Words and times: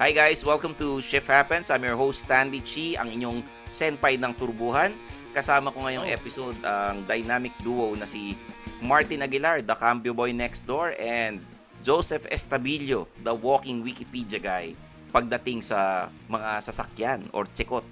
Hi 0.00 0.16
guys, 0.16 0.40
welcome 0.48 0.72
to 0.80 1.04
Shift 1.04 1.28
Happens. 1.28 1.68
I'm 1.68 1.84
your 1.84 1.92
host 1.92 2.24
Stanley 2.24 2.64
Chi, 2.64 2.96
ang 2.96 3.12
inyong 3.12 3.44
senpai 3.68 4.16
ng 4.16 4.32
turbuhan. 4.32 4.96
Kasama 5.36 5.68
ko 5.68 5.84
ngayong 5.84 6.08
Oh. 6.08 6.16
episode 6.16 6.56
ang 6.64 7.04
dynamic 7.04 7.52
duo 7.60 7.92
na 7.92 8.08
si 8.08 8.32
Martin 8.80 9.20
Aguilar, 9.20 9.60
the 9.60 9.76
cambio 9.76 10.16
boy 10.16 10.32
next 10.32 10.64
door, 10.64 10.96
and 10.96 11.44
Joseph 11.84 12.24
Estabilio, 12.32 13.12
the 13.20 13.34
walking 13.36 13.84
Wikipedia 13.84 14.40
guy 14.40 14.72
pagdating 15.12 15.60
sa 15.60 16.08
mga 16.32 16.64
sasakyan 16.64 17.20
or 17.36 17.44
tsikot. 17.52 17.84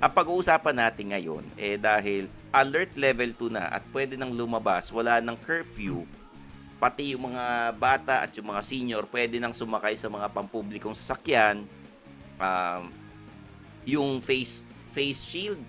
Ang 0.00 0.12
pag-uusapan 0.16 0.88
natin 0.88 1.12
ngayon, 1.12 1.44
eh 1.60 1.76
dahil 1.76 2.32
alert 2.48 2.96
level 2.96 3.28
2 3.36 3.52
na 3.52 3.68
at 3.68 3.84
pwede 3.92 4.16
nang 4.16 4.32
lumabas, 4.32 4.88
wala 4.88 5.20
ng 5.20 5.36
curfew, 5.44 6.08
pati 6.78 7.14
yung 7.16 7.32
mga 7.32 7.74
bata 7.78 8.20
at 8.20 8.30
yung 8.36 8.50
mga 8.50 8.62
senior 8.62 9.04
pwede 9.08 9.38
nang 9.38 9.54
sumakay 9.54 9.94
sa 9.94 10.10
mga 10.10 10.28
pampublikong 10.30 10.94
sasakyan. 10.94 11.64
Um, 12.36 12.90
yung 13.84 14.18
face 14.20 14.64
face 14.90 15.20
shield, 15.20 15.60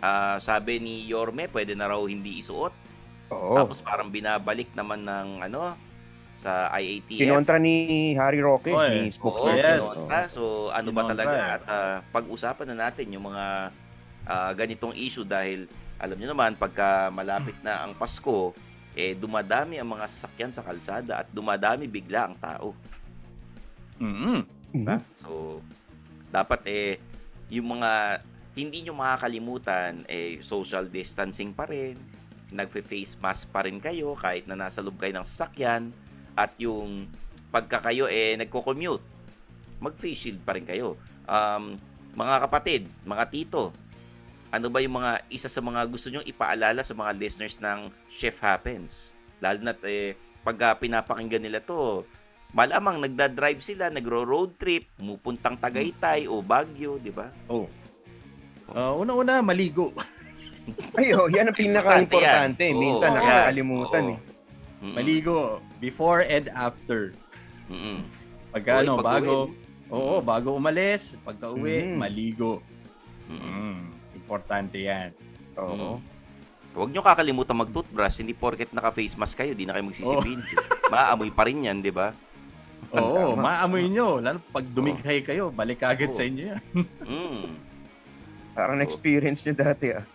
ah, 0.00 0.36
sabi 0.40 0.80
ni 0.80 1.04
Yorme, 1.06 1.46
pwede 1.52 1.76
na 1.76 1.90
raw 1.90 2.00
hindi 2.04 2.40
isuot. 2.40 2.72
Oo. 3.30 3.54
Tapos 3.54 3.78
parang 3.80 4.10
binabalik 4.10 4.72
naman 4.74 5.04
ng 5.06 5.44
ano 5.46 5.76
sa 6.34 6.72
IATF. 6.72 7.20
Kinontra 7.20 7.60
ni 7.60 8.16
Harry 8.16 8.40
Roque, 8.40 8.72
Oy. 8.72 8.88
ni 8.88 9.00
Oo, 9.10 9.12
spokesperson. 9.12 9.60
yes. 9.60 9.80
kinontra. 10.08 10.20
So 10.32 10.42
ano 10.72 10.88
ba 10.90 11.04
Kinontra 11.04 11.10
talaga 11.12 11.36
eh. 11.36 11.54
at 11.54 11.62
ah, 11.68 11.96
pag-usapan 12.10 12.66
na 12.72 12.88
natin 12.88 13.06
yung 13.12 13.28
mga 13.28 13.44
ah, 14.24 14.52
ganitong 14.56 14.96
issue 14.96 15.26
dahil 15.26 15.68
alam 16.00 16.16
niyo 16.16 16.32
naman 16.32 16.56
pagka 16.56 17.12
malapit 17.12 17.52
na 17.60 17.84
ang 17.84 17.92
Pasko 17.92 18.56
eh 18.94 19.14
dumadami 19.14 19.78
ang 19.78 19.90
mga 19.94 20.06
sasakyan 20.10 20.50
sa 20.50 20.66
kalsada 20.66 21.22
at 21.22 21.28
dumadami 21.30 21.86
bigla 21.86 22.30
ang 22.30 22.36
tao. 22.38 22.74
Mm-hmm. 24.00 24.38
Diba? 24.74 24.96
So, 25.22 25.60
dapat 26.30 26.60
eh, 26.66 26.92
yung 27.50 27.78
mga 27.78 28.22
hindi 28.54 28.82
nyo 28.86 28.98
makakalimutan, 28.98 30.04
eh, 30.10 30.42
social 30.42 30.90
distancing 30.90 31.54
pa 31.54 31.66
rin, 31.70 31.94
nagfe-face 32.50 33.14
mask 33.22 33.54
pa 33.54 33.62
rin 33.62 33.78
kayo 33.78 34.18
kahit 34.18 34.50
na 34.50 34.58
nasa 34.58 34.82
loob 34.82 34.98
kayo 34.98 35.14
ng 35.14 35.26
sasakyan, 35.26 35.94
at 36.34 36.50
yung 36.58 37.06
pagka 37.50 37.78
kayo 37.78 38.10
eh, 38.10 38.34
nagko-commute, 38.38 39.02
mag-face 39.78 40.28
shield 40.28 40.40
pa 40.42 40.58
rin 40.58 40.66
kayo. 40.66 40.98
Um, 41.30 41.78
mga 42.14 42.36
kapatid, 42.46 42.82
mga 43.06 43.24
tito, 43.30 43.70
ano 44.50 44.66
ba 44.66 44.82
yung 44.82 44.98
mga 44.98 45.22
isa 45.30 45.46
sa 45.46 45.62
mga 45.62 45.86
gusto 45.86 46.10
nyong 46.10 46.26
ipaalala 46.26 46.82
sa 46.82 46.92
mga 46.92 47.14
listeners 47.14 47.56
ng 47.58 47.90
Chef 48.10 48.42
Happens? 48.42 49.14
Lalo 49.38 49.62
na 49.62 49.72
eh, 49.86 50.18
pag 50.42 50.58
ah, 50.60 50.74
pinapakinggan 50.74 51.40
nila 51.40 51.62
to, 51.62 52.02
malamang 52.50 52.98
nagda-drive 52.98 53.62
sila, 53.62 53.88
nagro-road 53.88 54.58
trip, 54.58 54.90
pumupuntang 54.98 55.54
Tagaytay 55.54 56.26
o 56.26 56.42
Baguio, 56.42 56.98
di 56.98 57.14
ba? 57.14 57.30
Oh. 57.46 57.70
Uh, 58.70 58.94
una-una, 58.98 59.38
maligo. 59.40 59.90
Ay, 60.98 61.14
oh, 61.14 61.26
yan 61.26 61.50
ang 61.50 61.56
pinaka-importante. 61.56 62.62
yan. 62.70 62.78
Minsan 62.78 63.10
yan. 63.10 63.18
nakakalimutan 63.18 64.02
Oo. 64.02 64.14
eh. 64.14 64.18
Mm-mm. 64.80 64.94
Maligo. 64.96 65.38
Before 65.78 66.22
and 66.24 66.48
after. 66.54 67.12
Mm-mm. 67.68 68.02
Pagka 68.50 68.82
ano, 68.82 68.98
bago, 68.98 69.52
oo, 69.90 70.14
bago 70.18 70.56
umalis, 70.56 71.14
pagka 71.22 71.52
uwi, 71.52 71.86
Mhm. 71.86 71.96
maligo. 71.98 72.52
Mm-mm. 73.30 73.99
Importante 74.30 74.78
yan. 74.78 75.10
Oo. 75.58 75.98
Huwag 76.70 76.94
nyo 76.94 77.02
kakalimutan 77.02 77.58
mag-toothbrush, 77.58 78.22
hindi 78.22 78.30
porket 78.30 78.70
naka-face 78.70 79.18
mask 79.18 79.42
kayo, 79.42 79.58
di 79.58 79.66
na 79.66 79.74
kayo 79.74 79.90
magsisipin. 79.90 80.38
Maamoy 80.94 81.34
pa 81.34 81.50
rin 81.50 81.66
yan, 81.66 81.82
di 81.82 81.90
ba? 81.90 82.14
Oo, 82.94 83.34
maamoy 83.34 83.90
nyo. 83.90 84.22
Lalo 84.22 84.38
pag 84.50 84.62
dumighay 84.62 85.18
kayo, 85.20 85.50
balik 85.50 85.82
agad 85.82 86.10
Oo. 86.10 86.16
sa 86.16 86.22
inyo 86.22 86.44
yan. 86.54 86.62
Mm. 87.10 87.46
Parang 88.54 88.78
experience 88.78 89.42
nyo 89.42 89.54
dati 89.54 89.90
ah. 89.90 90.06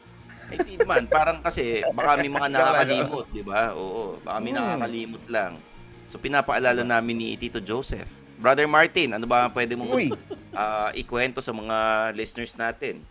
Eh, 0.47 0.59
di 0.63 0.79
naman, 0.79 1.11
parang 1.11 1.44
kasi 1.44 1.84
baka 1.91 2.23
may 2.23 2.31
mga 2.31 2.47
nakakalimot, 2.56 3.28
di 3.31 3.44
ba? 3.44 3.75
Oo, 3.75 4.16
baka 4.23 4.38
may 4.39 4.56
Hmm. 4.56 4.59
nakakalimot 4.63 5.23
lang. 5.28 5.59
So, 6.07 6.16
pinapaalala 6.16 6.88
namin 6.88 7.19
ni 7.19 7.28
Tito 7.35 7.59
Joseph. 7.59 8.07
Brother 8.35 8.68
Martin, 8.68 9.12
ano 9.12 9.28
ba 9.28 9.51
pwede 9.51 9.75
mong 9.75 9.91
Uy, 9.91 10.07
ah, 10.51 10.91
ikwento 10.94 11.39
sa 11.39 11.51
mga 11.51 11.78
listeners 12.16 12.56
natin? 12.56 13.03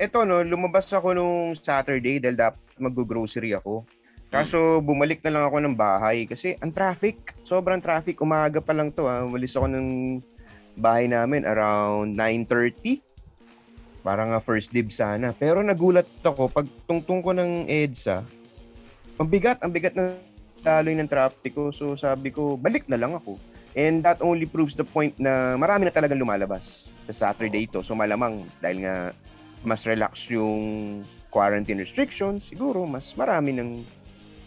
Eto 0.00 0.24
no, 0.24 0.40
lumabas 0.40 0.88
ako 0.88 1.12
nung 1.12 1.52
Saturday 1.52 2.16
dahil 2.16 2.36
dapat 2.40 2.60
mag-grocery 2.80 3.52
ako. 3.52 3.84
Kaso 4.30 4.78
bumalik 4.78 5.20
na 5.26 5.34
lang 5.34 5.44
ako 5.44 5.58
ng 5.58 5.74
bahay 5.74 6.22
kasi 6.24 6.54
ang 6.62 6.70
traffic, 6.70 7.34
sobrang 7.42 7.82
traffic. 7.82 8.16
Umaga 8.22 8.62
pa 8.62 8.70
lang 8.70 8.94
to 8.94 9.10
ha. 9.10 9.26
Umalis 9.26 9.58
ako 9.58 9.66
ng 9.66 9.88
bahay 10.78 11.10
namin 11.10 11.42
around 11.42 12.14
9.30. 12.14 13.02
Parang 14.06 14.30
nga 14.32 14.40
first 14.40 14.70
dib 14.70 14.94
sana. 14.94 15.34
Pero 15.34 15.60
nagulat 15.60 16.06
ako 16.22 16.46
pag 16.46 16.64
tungtong 16.86 17.20
ko 17.20 17.34
ng 17.34 17.66
EDSA, 17.66 18.22
ang 19.20 19.28
bigat, 19.28 19.58
ang 19.60 19.74
bigat 19.74 19.98
ng 19.98 20.14
daloy 20.62 20.94
ng 20.94 21.10
traffic 21.10 21.52
ko. 21.52 21.74
So 21.74 21.98
sabi 21.98 22.30
ko, 22.30 22.54
balik 22.54 22.86
na 22.86 22.96
lang 22.96 23.12
ako. 23.18 23.36
And 23.78 24.02
that 24.02 24.18
only 24.18 24.50
proves 24.50 24.74
the 24.74 24.82
point 24.82 25.14
na 25.20 25.54
marami 25.54 25.86
na 25.86 25.94
talagang 25.94 26.18
lumalabas 26.18 26.90
sa 27.06 27.30
Saturday 27.30 27.70
to. 27.70 27.86
So 27.86 27.94
malamang 27.94 28.46
dahil 28.58 28.82
nga 28.82 29.14
mas 29.62 29.86
relax 29.86 30.26
yung 30.32 31.02
quarantine 31.30 31.78
restrictions, 31.78 32.50
siguro 32.50 32.82
mas 32.82 33.14
marami 33.14 33.54
ng 33.54 33.70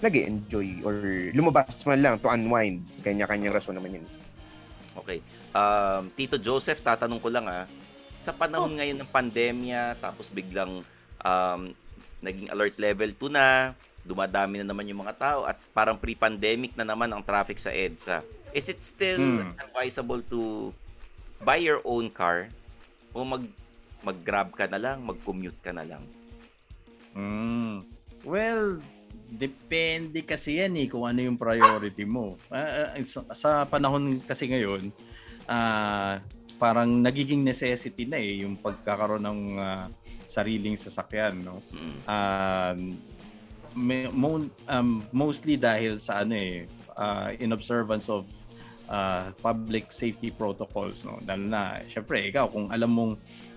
nag 0.04 0.16
enjoy 0.20 0.84
or 0.84 0.96
lumabas 1.32 1.80
man 1.88 2.04
lang 2.04 2.16
to 2.20 2.28
unwind. 2.28 2.84
Kanya-kanyang 3.00 3.56
rason 3.56 3.80
naman 3.80 4.04
yun. 4.04 4.06
Okay. 5.00 5.24
Um, 5.56 6.12
Tito 6.12 6.36
Joseph, 6.36 6.84
tatanong 6.84 7.24
ko 7.24 7.32
lang 7.32 7.48
ah, 7.48 7.66
sa 8.20 8.36
Oh. 8.36 8.38
panahon 8.38 8.76
ngayon 8.76 9.00
ng 9.00 9.10
pandemya, 9.10 9.96
tapos 10.04 10.28
biglang 10.28 10.84
um, 11.24 11.62
naging 12.20 12.48
alert 12.52 12.76
level 12.80 13.10
2 13.16 13.32
na, 13.32 13.72
dumadami 14.04 14.60
na 14.60 14.72
naman 14.72 14.88
yung 14.88 15.02
mga 15.02 15.16
tao, 15.16 15.40
at 15.48 15.56
parang 15.72 15.96
pre-pandemic 15.96 16.76
na 16.76 16.84
naman 16.84 17.10
ang 17.12 17.24
traffic 17.24 17.58
sa 17.58 17.72
EDSA. 17.72 18.20
Is 18.54 18.70
it 18.70 18.84
still 18.84 19.20
Hmm. 19.20 19.56
advisable 19.58 20.22
to 20.30 20.70
buy 21.42 21.58
your 21.58 21.82
own 21.84 22.08
car 22.08 22.48
o 23.12 23.24
mag 23.24 23.44
mag-grab 24.04 24.52
ka 24.52 24.68
na 24.68 24.76
lang, 24.76 25.00
mag-commute 25.00 25.58
ka 25.64 25.72
na 25.72 25.88
lang? 25.88 26.04
Mm. 27.16 27.88
Well, 28.28 28.84
depende 29.32 30.20
kasi 30.28 30.60
yan 30.60 30.76
eh 30.76 30.92
kung 30.92 31.08
ano 31.08 31.24
yung 31.24 31.40
priority 31.40 32.04
mo. 32.04 32.36
Ah, 32.52 32.92
sa, 33.08 33.24
sa 33.32 33.50
panahon 33.64 34.20
kasi 34.28 34.52
ngayon, 34.52 34.92
ah, 35.48 36.20
parang 36.60 37.00
nagiging 37.00 37.48
necessity 37.48 38.04
na 38.04 38.20
eh 38.20 38.44
yung 38.44 38.60
pagkakaroon 38.60 39.24
ng 39.24 39.42
ah, 39.56 39.88
sariling 40.28 40.76
sasakyan, 40.76 41.40
no? 41.40 41.64
Mm. 41.72 41.98
Um, 43.74 43.90
mo, 44.14 44.30
um, 44.70 45.02
mostly 45.10 45.58
dahil 45.58 45.98
sa 45.98 46.22
ano 46.22 46.38
eh, 46.38 46.70
uh, 46.98 47.34
in 47.42 47.52
observance 47.52 48.10
of 48.10 48.30
uh, 48.90 49.32
public 49.42 49.92
safety 49.92 50.30
protocols. 50.30 51.02
No? 51.02 51.20
Lalo 51.26 51.44
na, 51.44 51.82
syempre, 51.90 52.30
ikaw, 52.30 52.50
kung 52.50 52.70
alam 52.70 52.92
mong 52.92 53.14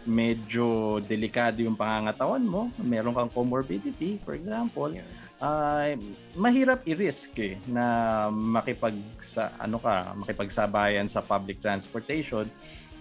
medyo 0.06 0.98
delikado 1.02 1.60
yung 1.60 1.74
pangangatawan 1.74 2.44
mo, 2.44 2.70
meron 2.80 3.12
kang 3.12 3.30
comorbidity, 3.32 4.22
for 4.22 4.38
example, 4.38 4.94
uh, 5.42 5.92
mahirap 6.32 6.86
i-risk 6.86 7.34
eh, 7.42 7.58
na 7.66 8.26
makipag 8.30 8.96
sa 9.18 9.50
ano 9.58 9.82
ka, 9.82 10.14
makipagsabayan 10.14 11.10
sa 11.10 11.20
public 11.20 11.58
transportation 11.58 12.46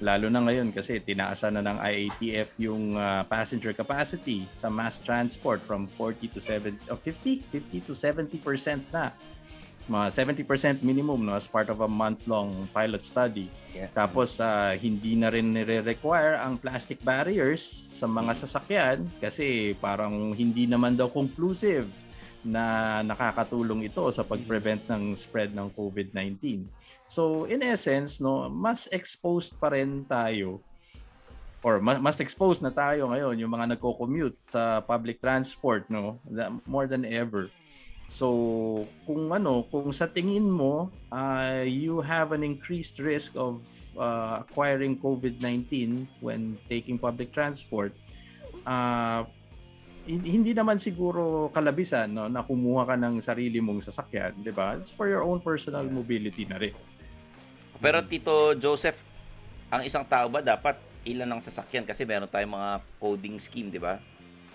lalo 0.03 0.27
na 0.27 0.43
ngayon 0.43 0.75
kasi 0.75 0.99
tinaasan 0.99 1.55
na 1.55 1.63
ng 1.63 1.77
IATF 1.79 2.59
yung 2.59 2.99
uh, 2.99 3.23
passenger 3.31 3.71
capacity 3.71 4.43
sa 4.51 4.67
mass 4.67 4.99
transport 4.99 5.63
from 5.63 5.87
40 5.87 6.35
to 6.35 6.39
70 6.43 6.91
of 6.91 6.99
50 6.99 7.47
50 7.47 7.87
to 7.87 7.93
70% 7.95 8.83
na. 8.91 9.15
Mga 9.85 10.07
70% 10.41 10.81
minimum 10.81 11.29
no 11.29 11.37
as 11.37 11.45
part 11.45 11.69
of 11.69 11.85
a 11.85 11.87
month 11.87 12.25
long 12.25 12.65
pilot 12.73 13.05
study. 13.05 13.47
Yeah. 13.75 13.91
tapos 13.91 14.39
uh, 14.39 14.73
hindi 14.79 15.19
na 15.19 15.27
rin 15.29 15.51
nire-require 15.51 16.39
ang 16.39 16.57
plastic 16.57 17.03
barriers 17.03 17.91
sa 17.91 18.07
mga 18.07 18.33
sasakyan 18.39 19.03
kasi 19.19 19.75
parang 19.77 20.31
hindi 20.31 20.63
naman 20.63 20.95
daw 20.95 21.11
conclusive 21.11 21.91
na 22.45 23.01
nakakatulong 23.01 23.89
ito 23.89 24.05
sa 24.13 24.21
pag-prevent 24.21 24.85
ng 24.87 25.17
spread 25.17 25.51
ng 25.51 25.67
COVID-19. 25.73 26.69
So 27.09 27.49
in 27.49 27.65
essence, 27.65 28.21
no, 28.21 28.47
mas 28.47 28.85
exposed 28.93 29.57
pa 29.57 29.73
rin 29.73 30.05
tayo 30.05 30.61
or 31.65 31.81
mas, 31.81 32.21
exposed 32.21 32.61
na 32.61 32.69
tayo 32.69 33.09
ngayon 33.09 33.41
yung 33.41 33.49
mga 33.49 33.73
nagko-commute 33.73 34.37
sa 34.45 34.85
public 34.85 35.17
transport 35.17 35.89
no 35.89 36.21
more 36.69 36.85
than 36.85 37.01
ever. 37.09 37.49
So 38.05 38.85
kung 39.09 39.33
ano, 39.33 39.65
kung 39.73 39.89
sa 39.89 40.05
tingin 40.05 40.45
mo 40.45 40.93
uh, 41.09 41.65
you 41.65 42.05
have 42.05 42.37
an 42.37 42.45
increased 42.45 43.01
risk 43.01 43.33
of 43.33 43.65
uh, 43.97 44.45
acquiring 44.45 45.01
COVID-19 45.01 46.05
when 46.21 46.53
taking 46.69 47.01
public 47.01 47.33
transport, 47.33 47.97
uh, 48.69 49.25
hindi 50.05 50.53
naman 50.53 50.77
siguro 50.77 51.49
kalabisan 51.49 52.13
no 52.13 52.29
na 52.29 52.45
kumuha 52.45 52.85
ka 52.85 52.95
ng 52.95 53.17
sarili 53.19 53.57
mong 53.57 53.81
sasakyan, 53.81 54.37
'di 54.37 54.53
ba? 54.53 54.77
It's 54.77 54.93
for 54.93 55.09
your 55.09 55.25
own 55.25 55.41
personal 55.41 55.85
mobility 55.85 56.45
na 56.45 56.61
rin. 56.61 56.77
Pero 57.81 57.99
Tito 58.05 58.53
Joseph, 58.55 59.01
ang 59.67 59.81
isang 59.81 60.05
tao 60.05 60.29
ba 60.29 60.39
dapat 60.39 60.77
ilan 61.05 61.37
ang 61.37 61.41
sasakyan 61.41 61.85
kasi 61.85 62.05
meron 62.05 62.29
tayong 62.29 62.53
mga 62.53 62.71
coding 62.97 63.37
scheme, 63.37 63.69
di 63.69 63.81
ba? 63.81 64.01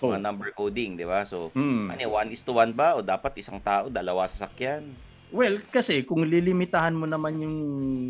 Oh. 0.01 0.11
Mga 0.11 0.23
number 0.25 0.49
coding, 0.51 0.97
di 0.97 1.05
ba? 1.05 1.23
So, 1.29 1.53
Mm. 1.53 1.93
ano, 1.93 2.03
one 2.17 2.31
is 2.33 2.41
to 2.43 2.57
one 2.57 2.73
ba? 2.73 2.97
O 2.97 3.05
dapat 3.05 3.37
isang 3.39 3.61
tao, 3.61 3.93
dalawa 3.93 4.25
sasakyan? 4.27 4.83
Well, 5.31 5.63
kasi 5.71 6.03
kung 6.03 6.27
lilimitahan 6.27 6.91
mo 6.91 7.07
naman 7.07 7.39
yung 7.39 7.59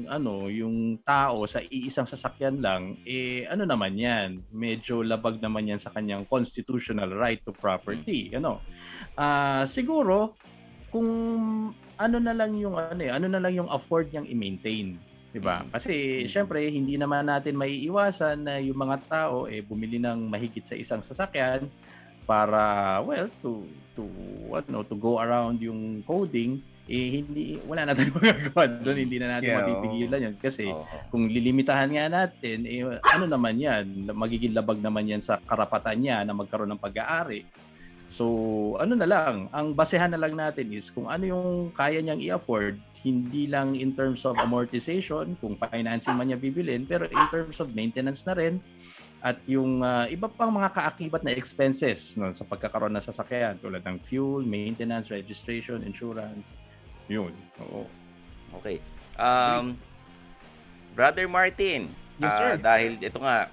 ano, 0.08 0.48
yung 0.48 1.04
tao 1.04 1.44
sa 1.44 1.60
iisang 1.60 2.08
sasakyan 2.08 2.64
lang, 2.64 2.96
eh 3.04 3.44
ano 3.44 3.68
naman 3.68 3.92
'yan? 3.92 4.40
Medyo 4.48 5.04
labag 5.04 5.36
naman 5.36 5.68
'yan 5.68 5.76
sa 5.76 5.92
kanyang 5.92 6.24
constitutional 6.24 7.12
right 7.12 7.44
to 7.44 7.52
property, 7.52 8.32
ano. 8.32 8.64
Ah, 9.20 9.68
siguro 9.68 10.32
kung 10.88 11.08
ano 12.00 12.16
na 12.16 12.32
lang 12.32 12.56
yung 12.56 12.80
ano 12.80 13.00
eh, 13.04 13.12
ano 13.12 13.28
na 13.28 13.36
lang 13.36 13.52
yung 13.52 13.68
afford 13.68 14.08
niyang 14.08 14.24
i-maintain, 14.24 14.96
'di 15.36 15.40
ba? 15.44 15.60
Mm. 15.60 15.76
Kasi 15.76 15.94
syempre 16.24 16.64
hindi 16.72 16.96
naman 16.96 17.28
natin 17.28 17.52
maiiwasan 17.60 18.48
na 18.48 18.56
yung 18.64 18.80
mga 18.80 18.96
tao 19.04 19.44
eh 19.44 19.60
bumili 19.60 20.00
ng 20.00 20.24
mahigit 20.24 20.64
sa 20.64 20.72
isang 20.72 21.04
sasakyan 21.04 21.68
para 22.24 22.96
well 23.04 23.28
to 23.44 23.68
to 23.92 24.08
ano 24.56 24.80
to 24.86 24.96
go 24.96 25.20
around 25.20 25.60
yung 25.60 26.00
coding 26.06 26.62
eh 26.90 27.22
hindi 27.22 27.54
wala 27.70 27.86
na 27.86 27.94
tayong 27.94 28.16
magagawa 28.18 28.62
doon 28.82 28.98
hindi 28.98 29.16
na 29.22 29.38
natin 29.38 29.48
Yeah, 29.50 29.58
mapipigilan 29.62 30.20
yun 30.26 30.36
kasi 30.42 30.66
Oo. 30.66 30.82
kung 31.14 31.30
lilimitahan 31.30 31.90
nga 31.94 32.06
natin 32.10 32.66
eh 32.66 32.82
ano 32.82 33.24
naman 33.30 33.54
yan 33.56 34.10
magiging 34.10 34.52
labag 34.52 34.82
naman 34.82 35.06
yan 35.06 35.22
sa 35.22 35.38
karapatan 35.38 36.02
niya 36.02 36.26
na 36.26 36.34
magkaroon 36.34 36.74
ng 36.74 36.82
pag-aari 36.82 37.46
so 38.10 38.26
ano 38.82 38.98
na 38.98 39.06
lang 39.06 39.46
ang 39.54 39.70
basehan 39.70 40.10
na 40.10 40.18
lang 40.18 40.34
natin 40.34 40.66
is 40.74 40.90
kung 40.90 41.06
ano 41.06 41.24
yung 41.30 41.48
kaya 41.70 42.02
niyang 42.02 42.18
i-afford 42.18 42.74
hindi 43.06 43.46
lang 43.46 43.78
in 43.78 43.94
terms 43.94 44.26
of 44.26 44.34
amortization 44.42 45.38
kung 45.38 45.54
financing 45.54 46.18
man 46.18 46.26
niya 46.26 46.42
bibilin 46.42 46.82
pero 46.84 47.06
in 47.06 47.26
terms 47.30 47.62
of 47.62 47.70
maintenance 47.72 48.26
na 48.26 48.34
rin 48.34 48.58
at 49.20 49.36
yung 49.44 49.84
ah, 49.84 50.08
iba 50.08 50.26
pang 50.32 50.48
mga 50.48 50.72
kaakibat 50.72 51.20
na 51.20 51.36
expenses 51.36 52.16
no, 52.16 52.32
sa 52.32 52.44
pagkakaroon 52.48 52.96
ng 52.96 53.04
sasakyan 53.04 53.60
tulad 53.60 53.84
ng 53.84 54.00
fuel, 54.00 54.40
maintenance, 54.40 55.12
registration, 55.12 55.84
insurance. 55.84 56.56
Yun. 57.10 57.34
Oo. 57.58 57.90
Okay. 58.62 58.78
Um, 59.18 59.74
Brother 60.94 61.26
Martin, 61.26 61.90
Yes, 62.16 62.30
ah, 62.30 62.38
sir. 62.38 62.52
dahil 62.56 62.92
ito 63.00 63.18
nga, 63.18 63.50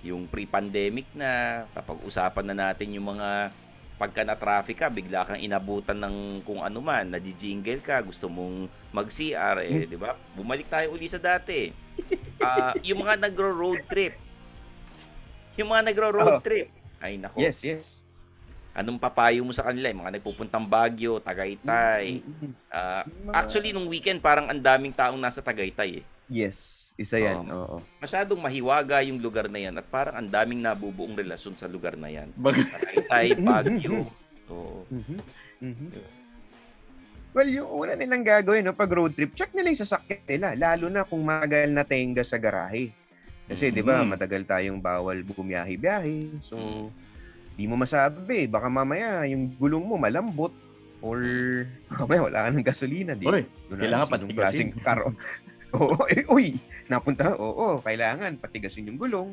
yung 0.00 0.24
pre-pandemic 0.24 1.08
na, 1.12 1.64
kapag 1.72 1.96
usapan 2.04 2.44
na 2.52 2.68
natin 2.68 2.92
yung 2.92 3.08
mga 3.08 3.52
pagka 3.96 4.24
na 4.24 4.32
traffic 4.32 4.80
ka, 4.80 4.88
bigla 4.88 5.28
kang 5.28 5.40
inabutan 5.40 6.00
ng 6.00 6.16
kung 6.40 6.64
ano 6.64 6.80
man, 6.80 7.04
nadijingle 7.04 7.84
ka, 7.84 8.00
gusto 8.00 8.32
mong 8.32 8.64
mag-CR, 8.90 9.60
eh, 9.60 9.84
di 9.84 9.96
ba? 9.96 10.16
Bumalik 10.32 10.72
tayo 10.72 10.96
uli 10.96 11.08
sa 11.08 11.20
dati. 11.20 11.72
Ah, 12.40 12.72
yung 12.80 13.04
mga 13.04 13.20
nagro-road 13.20 13.84
trip. 13.84 14.16
Yung 15.60 15.68
mga 15.68 15.92
nagro-road 15.92 16.40
Oh. 16.40 16.40
trip. 16.40 16.72
Ay, 16.96 17.20
nako. 17.20 17.36
Yes, 17.36 17.60
yes. 17.60 18.00
Anong 18.70 18.96
papayo 18.96 19.42
mo 19.42 19.50
sa 19.50 19.64
kanila? 19.64 19.90
Yung 19.90 20.00
mga 20.00 20.14
nagpupuntang 20.16 20.62
Baguio, 20.62 21.18
Tagaytay. 21.18 22.22
Mga- 22.70 23.34
actually, 23.34 23.70
nung 23.70 23.86
weekend, 23.86 24.18
parang 24.18 24.46
ang 24.46 24.56
daming 24.56 24.92
taong 24.92 25.18
nasa 25.18 25.38
Tagaytay 25.38 26.00
eh. 26.00 26.04
Yes, 26.30 26.90
isa 26.94 27.18
yan. 27.18 27.50
Oo. 27.50 27.58
Oo. 27.58 27.76
Masyadong 27.98 28.38
mahiwaga 28.38 29.02
yung 29.02 29.18
lugar 29.18 29.50
na 29.50 29.58
yan 29.58 29.74
at 29.74 29.84
parang 29.84 30.14
ang 30.14 30.28
daming 30.28 30.62
nabubuong 30.62 31.12
relasyon 31.12 31.58
sa 31.58 31.66
lugar 31.66 31.98
na 31.98 32.06
yan. 32.08 32.30
Tagaytay, 32.38 33.26
Baguio. 33.42 34.06
Oo. 34.46 34.86
Mhm. 34.86 35.18
Mhm. 35.60 35.88
Well, 37.30 37.46
yung 37.46 37.68
una 37.68 37.94
nilang 37.94 38.22
gagawin 38.22 38.62
no, 38.64 38.72
pag 38.72 38.90
road 38.90 39.12
trip, 39.12 39.34
check 39.34 39.50
nila 39.50 39.70
yung 39.70 39.78
sasakyan 39.78 40.22
nila. 40.24 40.48
Lalo 40.54 40.86
na 40.86 41.02
kung 41.02 41.20
magal 41.20 41.70
na 41.70 41.82
tenga 41.82 42.22
sa 42.22 42.38
garahe. 42.38 42.90
Kasi 43.46 43.70
di 43.70 43.82
ba 43.82 44.02
Mhm. 44.02 44.14
matagal 44.14 44.42
tayong 44.44 44.78
bawal 44.78 45.22
bumiyahe-biyahe. 45.22 46.38
So, 46.40 46.54
Mm. 46.54 46.86
Di 47.60 47.68
mo 47.68 47.76
masabi. 47.76 48.48
Baka 48.48 48.66
mamaya 48.66 49.28
yung 49.28 49.52
gulong 49.52 49.84
mo 49.84 49.96
malambot 49.96 50.48
or 51.00 51.20
mamaya 51.92 52.20
wala 52.22 52.38
ka 52.40 52.48
ng 52.50 52.64
gasolina. 52.64 53.12
Di, 53.12 53.28
Uy, 53.28 53.44
Doon 53.68 53.68
na 53.70 53.82
kailangan 53.84 54.06
patigasin. 54.08 54.32
klaseng 54.34 54.70
karo. 54.80 55.12
Oo, 55.76 56.02
eh, 56.08 56.24
uy, 56.26 56.56
napunta, 56.88 57.30
oo, 57.32 57.78
kailangan 57.78 58.34
patigasin 58.34 58.88
yung 58.88 58.98
gulong. 58.98 59.28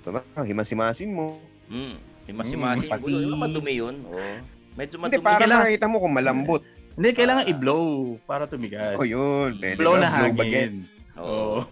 Diba? 0.00 0.24
Himasimasin 0.34 1.12
mo. 1.12 1.38
Mm. 1.68 1.94
May 2.24 2.34
masimasin 2.34 2.88
Mm, 2.88 2.90
yung 2.90 3.02
gulo. 3.04 3.14
pati- 3.14 3.38
Madumi 3.38 3.72
yun. 3.76 3.96
Oo. 4.06 4.32
Medyo 4.74 4.96
Hindi, 4.96 5.06
madumi. 5.12 5.22
para 5.22 5.38
Kailangan- 5.38 5.66
makita 5.68 5.86
mo 5.86 5.96
kung 6.00 6.14
malambot. 6.14 6.62
Hindi, 6.96 7.08
kailangan 7.12 7.44
Ah. 7.44 7.52
i-blow 7.52 7.86
para 8.24 8.44
tumigas. 8.48 8.96
Oh, 8.96 9.04
yun. 9.04 9.54
Pwede 9.54 9.76
Blow 9.76 9.94
na 9.94 10.08
Blow 10.08 10.16
hangin. 10.16 10.34
bagets. 10.34 10.80
Oo. 11.14 11.62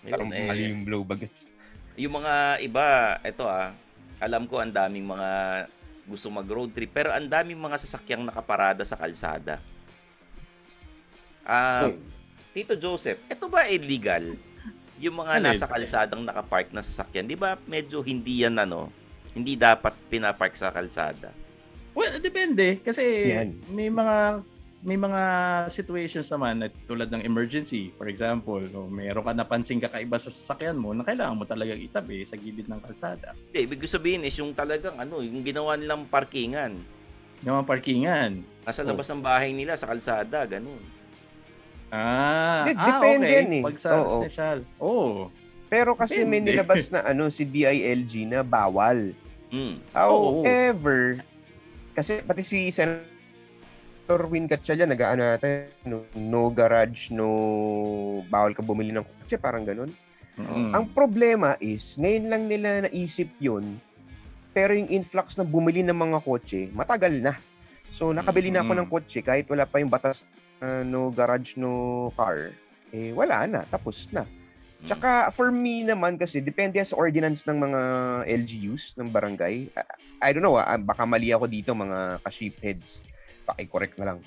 Yun, 0.00 0.10
Parang 0.10 0.30
eh, 0.32 0.72
yung 0.72 0.82
blow 0.82 1.02
bagets. 1.02 1.44
yung 1.94 2.16
mga 2.16 2.32
iba, 2.62 2.86
eto 3.20 3.44
ah, 3.44 3.76
alam 4.20 4.44
ko 4.44 4.60
ang 4.60 4.70
daming 4.70 5.04
mga 5.04 5.30
gusto 6.04 6.28
mag-road 6.28 6.70
trip, 6.70 6.90
pero 6.90 7.10
ang 7.10 7.24
daming 7.24 7.56
mga 7.56 7.76
sasakyang 7.78 8.22
nakaparada 8.22 8.84
sa 8.84 8.94
kalsada. 8.94 9.58
Ah, 11.42 11.88
Oh. 11.88 11.96
Tito 12.50 12.74
Joseph, 12.74 13.22
eto 13.26 13.46
ba 13.46 13.66
illegal? 13.66 14.34
Yung 14.98 15.16
mga 15.16 15.38
Alin? 15.38 15.44
nasa 15.48 15.64
kalsadang 15.64 16.20
nakapark 16.20 16.68
na 16.70 16.82
sasakyan, 16.82 17.24
di 17.24 17.38
ba 17.38 17.54
medyo 17.64 18.02
hindi 18.02 18.42
yan 18.42 18.58
ano, 18.58 18.90
hindi 19.32 19.54
dapat 19.54 19.94
pinapark 20.10 20.52
sa 20.52 20.68
kalsada? 20.68 21.30
Well, 21.94 22.18
depende 22.18 22.82
kasi 22.82 23.02
Yan. 23.30 23.62
may 23.70 23.86
mga 23.86 24.42
may 24.80 24.96
mga 24.96 25.22
situations 25.68 26.32
naman 26.32 26.64
na 26.64 26.68
tulad 26.88 27.12
ng 27.12 27.20
emergency. 27.20 27.92
For 28.00 28.08
example, 28.08 28.64
no, 28.72 28.88
mayroon 28.88 29.28
ka 29.28 29.36
napansing 29.36 29.76
kakaiba 29.76 30.16
sa 30.16 30.32
sasakyan 30.32 30.80
mo 30.80 30.96
na 30.96 31.04
kailangan 31.04 31.36
mo 31.36 31.44
talagang 31.44 31.76
itabi 31.76 32.24
sa 32.24 32.40
gilid 32.40 32.64
ng 32.64 32.80
kalsada. 32.80 33.36
Hindi, 33.52 33.68
ibig 33.68 33.84
sabihin 33.84 34.24
is 34.24 34.32
yung 34.40 34.56
talagang 34.56 34.96
ano, 34.96 35.20
yung 35.20 35.44
ginawa 35.44 35.76
nilang 35.76 36.08
parkingan. 36.08 36.80
Yung 37.44 37.60
mga 37.60 37.68
parkingan. 37.68 38.40
Nasa 38.64 38.80
Oh. 38.80 38.88
labas 38.88 39.04
ng 39.12 39.20
bahay 39.20 39.52
nila 39.52 39.76
sa 39.76 39.84
kalsada, 39.84 40.48
ganun. 40.48 40.80
Ah, 41.92 42.64
Di- 42.64 42.78
ah 42.78 42.86
depende 42.96 43.26
okay. 43.28 43.36
yan 43.36 43.50
eh. 43.60 43.62
Pag 43.66 43.76
sa 43.76 43.90
Oo. 44.00 44.24
special. 44.24 44.58
Oh. 44.80 45.28
Pero 45.68 45.92
kasi 45.92 46.24
may 46.24 46.40
Depende. 46.40 46.56
nilabas 46.56 46.88
na 46.88 47.04
ano 47.04 47.28
si 47.28 47.44
DILG 47.44 48.26
na 48.26 48.40
bawal. 48.40 49.12
Mm. 49.52 49.76
However, 49.92 51.20
kasi 51.92 52.22
pati 52.24 52.42
si 52.42 52.70
Senator 54.10 54.26
Win 54.26 54.50
Gatchalian 54.50 54.90
nag-aano 54.90 55.22
natin, 55.22 55.70
no, 55.86 56.02
no 56.18 56.50
garage, 56.50 57.14
no 57.14 57.30
bawal 58.26 58.50
ka 58.50 58.58
bumili 58.58 58.90
ng 58.90 59.06
kotse, 59.06 59.38
parang 59.38 59.62
ganun. 59.62 59.86
Mm. 60.34 60.74
Ang 60.74 60.84
problema 60.90 61.54
is, 61.62 61.94
ngayon 61.94 62.26
lang 62.26 62.42
nila 62.50 62.90
naisip 62.90 63.30
yun, 63.38 63.78
pero 64.50 64.74
yung 64.74 64.90
influx 64.90 65.38
na 65.38 65.46
bumili 65.46 65.86
ng 65.86 65.94
mga 65.94 66.26
kotse, 66.26 66.74
matagal 66.74 67.22
na. 67.22 67.38
So, 67.94 68.10
nakabili 68.10 68.50
na 68.50 68.66
ako 68.66 68.74
Mm. 68.74 68.78
ng 68.82 68.88
kotse 68.90 69.22
kahit 69.22 69.46
wala 69.46 69.62
pa 69.62 69.78
yung 69.78 69.86
batas 69.94 70.26
uh, 70.58 70.82
no 70.82 71.14
garage, 71.14 71.54
no 71.54 72.10
car, 72.18 72.50
eh 72.90 73.14
wala 73.14 73.46
na, 73.46 73.62
tapos 73.70 74.10
na. 74.10 74.26
Tsaka 74.90 75.30
for 75.30 75.54
me 75.54 75.86
naman 75.86 76.18
kasi 76.18 76.42
depende 76.42 76.82
sa 76.82 76.98
ordinance 76.98 77.46
ng 77.46 77.62
mga 77.62 77.80
LGUs 78.26 78.98
ng 78.98 79.06
barangay. 79.06 79.70
I, 80.18 80.28
don't 80.34 80.42
know, 80.42 80.58
ah, 80.58 80.80
baka 80.82 81.06
mali 81.06 81.30
ako 81.30 81.46
dito 81.46 81.70
mga 81.78 82.18
ka-sheepheads. 82.26 83.06
Paki-correct 83.50 83.98
na 83.98 84.14
lang. 84.14 84.18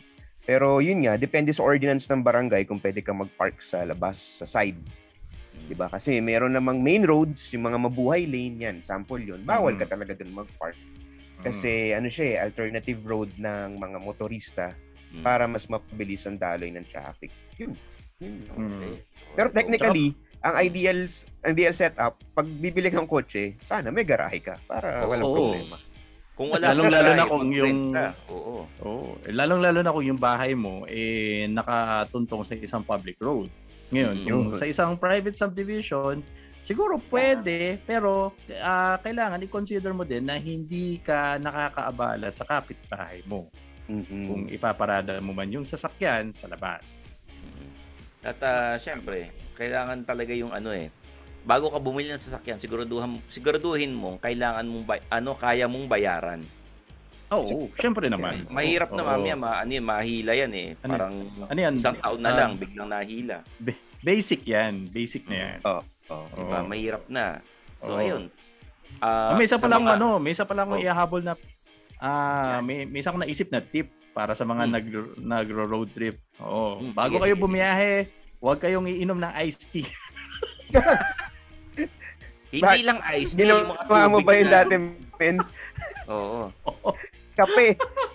Pero 0.44 0.84
yun 0.84 1.08
nga, 1.08 1.16
depende 1.16 1.56
sa 1.56 1.64
ordinance 1.64 2.04
ng 2.12 2.20
barangay 2.20 2.68
kung 2.68 2.80
pwede 2.84 3.00
ka 3.00 3.16
mag-park 3.16 3.64
sa 3.64 3.88
labas, 3.88 4.20
sa 4.20 4.44
side. 4.44 4.76
'Di 5.64 5.76
ba? 5.80 5.88
Kasi 5.88 6.20
meron 6.20 6.52
namang 6.52 6.84
main 6.84 7.08
roads, 7.08 7.48
yung 7.56 7.72
mga 7.72 7.80
mabuhay 7.88 8.28
lane 8.28 8.60
yan, 8.60 8.78
sample 8.84 9.24
yun. 9.24 9.40
Bawal 9.48 9.80
ka 9.80 9.88
Mhm. 9.88 9.92
talaga 9.96 10.12
dun 10.20 10.36
mag-park. 10.36 10.76
Kasi 11.40 11.96
ano 11.96 12.12
siya, 12.12 12.26
eh, 12.28 12.38
alternative 12.40 13.00
road 13.04 13.32
ng 13.40 13.80
mga 13.80 13.98
motorista 14.04 14.76
Mm. 15.16 15.24
para 15.24 15.44
mas 15.48 15.68
mapabilis 15.68 16.28
ang 16.28 16.36
daloy 16.36 16.72
ng 16.72 16.84
traffic. 16.92 17.32
Yun. 17.56 17.76
Yun. 18.20 18.40
Okay. 18.44 18.94
Pero 19.36 19.48
So, 19.50 19.56
technically, 19.56 20.08
ang 20.44 20.56
ideal 20.60 21.00
ang 21.44 21.52
ideal 21.56 21.76
setup, 21.76 22.20
pag 22.36 22.48
bibili 22.48 22.92
kang 22.92 23.08
kotse, 23.08 23.56
sana 23.64 23.92
may 23.92 24.04
garahe 24.04 24.44
ka 24.44 24.60
para 24.68 25.04
Oo. 25.04 25.12
walang 25.12 25.32
problema. 25.32 25.78
Kung 26.34 26.50
wala 26.50 26.74
Lalong-lalo 26.74 27.10
kang 27.14 27.18
na 27.18 27.26
kung 27.30 27.48
yung-. 27.54 27.94
Oo. 28.34 28.66
Oo. 28.82 29.08
Eh, 29.22 29.30
lalong-lalo 29.30 29.80
na 29.86 29.94
kung 29.94 30.06
yung 30.06 30.18
bahay 30.18 30.58
mo 30.58 30.82
eh 30.90 31.46
nakatuntong 31.46 32.42
sa 32.42 32.58
isang 32.58 32.82
public 32.82 33.22
road. 33.22 33.54
Ngayon, 33.94 34.18
Mm. 34.18 34.26
yung 34.26 34.44
Yun. 34.50 34.58
sa 34.58 34.66
isang 34.66 34.98
private 34.98 35.38
subdivision, 35.38 36.26
siguro 36.66 36.98
pwede, 37.14 37.78
pero 37.86 38.34
ah, 38.58 38.98
kailangan 38.98 39.46
i-consider 39.46 39.94
mo 39.94 40.02
din 40.02 40.26
na 40.26 40.42
hindi 40.42 40.98
ka 40.98 41.38
nakakaabala 41.38 42.34
sa 42.34 42.50
kapitbahay 42.50 43.22
mo 43.30 43.54
Mhm. 43.86 44.22
kung 44.26 44.42
ipaparada 44.50 45.22
mo 45.22 45.38
man 45.38 45.54
yung 45.54 45.68
sasakyan 45.70 46.34
sa 46.34 46.50
labas. 46.50 47.14
Mm. 47.30 47.70
At 48.26 48.40
ah, 48.42 48.76
syempre, 48.82 49.30
kailangan 49.54 50.02
talaga 50.02 50.34
yung 50.34 50.50
ano 50.50 50.74
eh, 50.74 50.90
bago 51.44 51.68
ka 51.68 51.78
bumili 51.78 52.08
ng 52.08 52.18
sasakyan, 52.18 52.58
siguraduhan 52.58 53.20
siguraduhin 53.28 53.92
mo 53.92 54.16
kailangan 54.18 54.64
mong 54.64 54.86
bay- 54.86 55.06
ano 55.10 55.36
kaya 55.36 55.68
mong 55.68 55.88
bayaran. 55.88 56.42
Oo, 57.30 57.68
syempre 57.76 58.08
naman. 58.08 58.46
Mahirap 58.48 58.94
na 58.94 59.02
Oo. 59.02 59.10
mamaya, 59.10 59.34
ma, 59.34 59.58
ano 59.58 59.72
yun, 59.72 59.82
mahila 59.82 60.38
yan 60.38 60.54
eh. 60.54 60.68
Ano- 60.80 60.92
Parang 60.94 61.16
Ano 61.50 61.60
yan? 61.60 61.74
isang 61.74 61.98
taon 61.98 62.22
na 62.22 62.30
Ah, 62.30 62.38
lang, 62.38 62.52
biglang 62.56 62.86
nahila. 62.86 63.42
Basic 64.00 64.46
yan. 64.46 64.86
Basic 64.88 65.26
na 65.26 65.36
yan. 65.36 65.58
Oh. 65.66 65.82
Diba? 66.30 66.62
Oo. 66.62 66.68
Mahirap 66.68 67.10
na. 67.10 67.42
So, 67.82 67.98
Oo. 67.98 68.00
ayun. 68.00 68.24
Ah, 69.02 69.34
Ah, 69.34 69.36
may 69.36 69.50
isa 69.50 69.58
sa 69.58 69.66
pa 69.66 69.68
lang 69.68 69.82
mga- 69.82 69.98
ano, 69.98 70.10
may 70.22 70.32
isa 70.32 70.46
pa 70.46 70.54
lang 70.54 70.70
Oh. 70.70 70.78
ihahabol 70.78 71.26
na 71.26 71.34
ah, 71.98 72.60
may 72.60 72.84
may 72.84 73.00
isa 73.00 73.10
akong 73.10 73.24
naisip 73.24 73.48
na 73.48 73.58
tip 73.58 73.88
para 74.12 74.36
sa 74.36 74.44
mga 74.44 74.64
Hmm. 74.64 74.72
nag 74.72 74.86
nagro-road 75.18 75.90
trip. 75.90 76.22
Oo. 76.38 76.78
Hmm, 76.78 76.94
Bago 76.94 77.18
sige, 77.18 77.24
kayo 77.26 77.36
bumiyahe, 77.40 78.06
huwag 78.38 78.60
kayong 78.60 78.86
iinom 78.86 79.18
ng 79.18 79.34
iced 79.42 79.72
tea. 79.72 79.88
Hindi 82.54 82.80
lang 82.86 83.00
ice 83.18 83.34
tea, 83.34 83.50
yung 83.50 83.66
mga 83.66 83.82
Ginawa 83.84 84.06
mo 84.06 84.18
tubig 84.18 84.26
ba 84.26 84.34
yung 84.38 84.52
dati, 84.52 84.74
pen? 85.18 85.36
Oo. 86.08 86.42
Kape. 87.34 87.68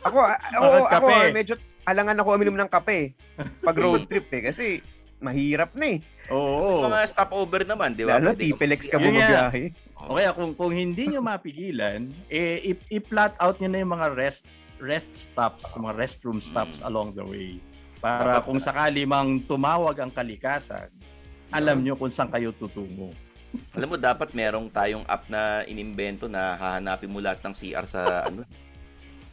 Ako, 0.07 0.19
ako, 0.23 0.65
ako, 0.87 1.07
kape? 1.11 1.35
medyo 1.35 1.55
alangan 1.83 2.21
ako 2.21 2.29
uminom 2.37 2.57
ng 2.57 2.71
kape 2.71 3.19
pag 3.61 3.75
road 3.75 4.07
trip 4.07 4.31
eh. 4.31 4.43
Kasi 4.47 4.79
mahirap 5.19 5.75
na 5.75 5.99
eh. 5.99 6.31
Oo. 6.31 6.87
Mga 6.87 6.99
stopover 7.09 7.67
naman, 7.67 7.99
di 7.99 8.07
ba? 8.07 8.23
Lalo, 8.23 8.37
T-Pelex 8.37 8.87
ka 8.87 8.95
nga. 8.95 9.05
bumabiyahe. 9.05 9.75
O 9.99 10.15
kaya 10.15 10.31
kung 10.31 10.55
kung 10.55 10.71
hindi 10.71 11.11
nyo 11.11 11.19
mapigilan, 11.19 12.07
eh 12.31 12.63
i-plot 12.87 13.35
out 13.43 13.59
nyo 13.59 13.67
na 13.67 13.83
yung 13.83 13.93
mga 13.93 14.15
rest 14.15 14.47
rest 14.79 15.11
stops, 15.27 15.75
mga 15.75 15.99
restroom 15.99 16.39
stops 16.39 16.79
Mm. 16.79 16.87
along 16.87 17.11
the 17.19 17.25
way. 17.27 17.59
Para 17.99 18.39
kung 18.39 18.63
sakali 18.63 19.03
mang 19.03 19.43
tumawag 19.43 19.99
ang 19.99 20.15
kalikasan, 20.15 20.87
alam 21.51 21.83
nyo 21.83 21.99
kung 21.99 22.15
saan 22.15 22.31
kayo 22.31 22.55
tutungo. 22.55 23.11
Alam 23.73 23.89
mo, 23.89 23.97
dapat 23.97 24.29
merong 24.31 24.69
tayong 24.69 25.05
app 25.05 25.25
na 25.27 25.65
inimbento 25.65 26.27
na 26.27 26.55
hahanapin 26.55 27.09
mo 27.09 27.19
lahat 27.19 27.41
ng 27.41 27.53
CR 27.53 27.85
sa 27.85 28.01
ano, 28.29 28.45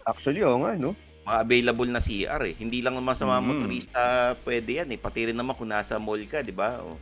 Actually, 0.03 0.41
oo 0.41 0.61
nga, 0.61 0.73
no? 0.75 0.93
mga 1.25 1.39
available 1.41 1.89
na 1.89 1.97
CR 1.97 2.41
eh. 2.45 2.53
Hindi 2.53 2.79
lang 2.79 2.93
naman 2.93 3.11
sa 3.11 3.25
mga 3.25 3.41
Mm. 3.41 3.47
motorista 3.47 4.01
pwede 4.45 4.71
yan 4.77 4.89
eh. 4.93 4.99
Pati 5.01 5.19
rin 5.25 5.33
naman 5.33 5.57
kung 5.57 5.65
nasa 5.65 5.97
mall 5.97 6.21
ka, 6.23 6.45
di 6.45 6.53
ba? 6.53 6.77
O, 6.79 7.01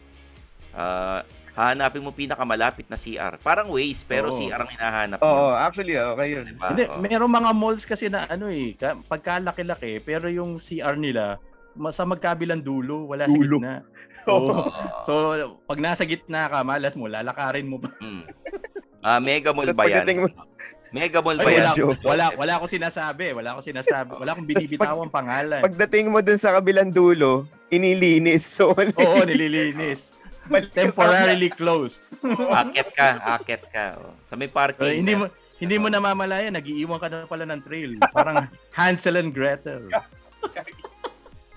ah, 0.72 1.20
hahanapin 1.52 2.00
mo 2.00 2.10
pinakamalapit 2.10 2.88
na 2.88 2.96
CR. 2.96 3.36
Parang 3.38 3.68
Waze, 3.68 4.02
pero 4.02 4.32
Oo. 4.32 4.34
CR 4.34 4.58
ang 4.58 4.72
hinahanap 4.72 5.20
Oo, 5.20 5.28
mo. 5.28 5.54
actually, 5.54 5.94
okay 5.94 6.28
yun. 6.32 6.48
Di 6.48 6.56
ba? 6.56 6.72
Hindi, 6.72 6.84
Oo. 6.88 6.98
merong 6.98 7.34
mga 7.36 7.52
malls 7.52 7.84
kasi 7.84 8.08
na 8.08 8.24
ano 8.26 8.48
eh, 8.48 8.74
ka- 8.74 9.04
pagkalaki-laki, 9.04 10.00
pero 10.00 10.32
yung 10.32 10.56
CR 10.56 10.96
nila, 10.96 11.36
sa 11.92 12.04
magkabilang 12.06 12.62
dulo, 12.62 13.10
wala 13.10 13.26
sa 13.26 13.38
gitna. 13.38 13.76
Oo. 14.32 14.72
so, 15.04 15.14
pag 15.68 15.80
nasa 15.82 16.08
gitna 16.08 16.48
ka, 16.48 16.64
malas 16.64 16.96
mo, 16.96 17.10
lalakarin 17.10 17.68
mo 17.68 17.78
pa. 17.82 17.92
Mm. 18.04 18.24
Ah, 19.04 19.20
Mega 19.20 19.52
Mall 19.52 19.68
ba 19.76 19.84
yan? 19.84 20.08
mo, 20.16 20.32
Mega 20.96 21.20
Mall 21.20 21.36
ba 21.36 21.52
yan? 21.52 21.76
wala, 21.76 22.00
wala, 22.08 22.26
wala 22.40 22.52
akong 22.56 22.72
sinasabi. 22.72 23.36
Wala 23.36 23.52
akong 23.52 23.68
sinasabi. 23.68 24.16
Wala 24.16 24.32
akong 24.32 24.48
binibitawang 24.48 25.12
pangalan. 25.12 25.60
pagdating 25.60 26.08
mo 26.08 26.24
dun 26.24 26.40
sa 26.40 26.56
kabilang 26.56 26.88
dulo, 26.88 27.44
inilinis. 27.68 28.48
So, 28.48 28.72
Oo, 28.72 29.28
nililinis. 29.28 30.16
Temporarily 30.78 31.52
closed. 31.52 32.04
Akit 32.52 32.96
ka, 32.96 33.20
akit 33.40 33.64
ka. 33.72 34.00
Oh. 34.00 34.16
Sa 34.24 34.40
may 34.40 34.48
parking. 34.48 34.88
Uh, 34.88 34.96
hindi 34.96 35.14
mo 35.16 35.28
hindi 35.64 35.80
mo 35.80 35.88
namamalaya, 35.88 36.52
nagiiwan 36.52 37.00
ka 37.00 37.08
na 37.08 37.24
pala 37.24 37.48
ng 37.48 37.62
trail. 37.64 37.96
Parang 38.12 38.52
Hansel 38.76 39.16
and 39.16 39.32
Gretel. 39.32 39.88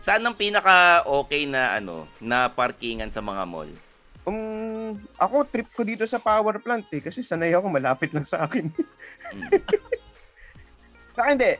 Saan 0.06 0.22
ang 0.22 0.38
pinaka 0.38 1.02
okay 1.02 1.50
na 1.50 1.74
ano, 1.74 2.06
na 2.22 2.46
parkingan 2.46 3.10
sa 3.10 3.18
mga 3.18 3.42
mall? 3.42 3.66
um, 4.22 4.94
ako, 5.18 5.42
trip 5.46 5.66
ko 5.74 5.82
dito 5.82 6.06
sa 6.06 6.22
power 6.22 6.62
plant 6.62 6.86
eh. 6.94 7.02
Kasi 7.02 7.26
sanay 7.26 7.50
ako, 7.54 7.66
malapit 7.66 8.14
lang 8.14 8.22
sa 8.22 8.46
akin. 8.46 8.70
Mm. 8.70 9.50
Sa 11.10 11.20
akin, 11.22 11.32
hindi. 11.34 11.52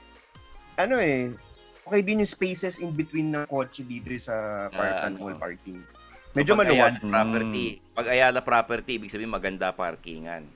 Ano 0.78 0.94
eh, 0.98 1.34
okay 1.82 2.02
din 2.02 2.22
yung 2.22 2.30
spaces 2.30 2.78
in 2.78 2.94
between 2.94 3.34
ng 3.34 3.50
kotse 3.50 3.82
dito 3.82 4.14
sa 4.22 4.66
power 4.70 4.90
Ah, 4.94 4.98
plant 5.02 5.14
ano. 5.14 5.22
mall 5.26 5.38
parking. 5.38 5.82
So, 6.30 6.34
Medyo 6.38 6.52
pag 6.54 6.60
maluwag. 6.62 6.94
Property. 7.02 7.66
Pag 7.94 8.06
Ayala 8.06 8.40
property, 8.42 8.92
ibig 8.94 9.10
sabihin 9.10 9.32
maganda 9.32 9.74
parkingan. 9.74 10.46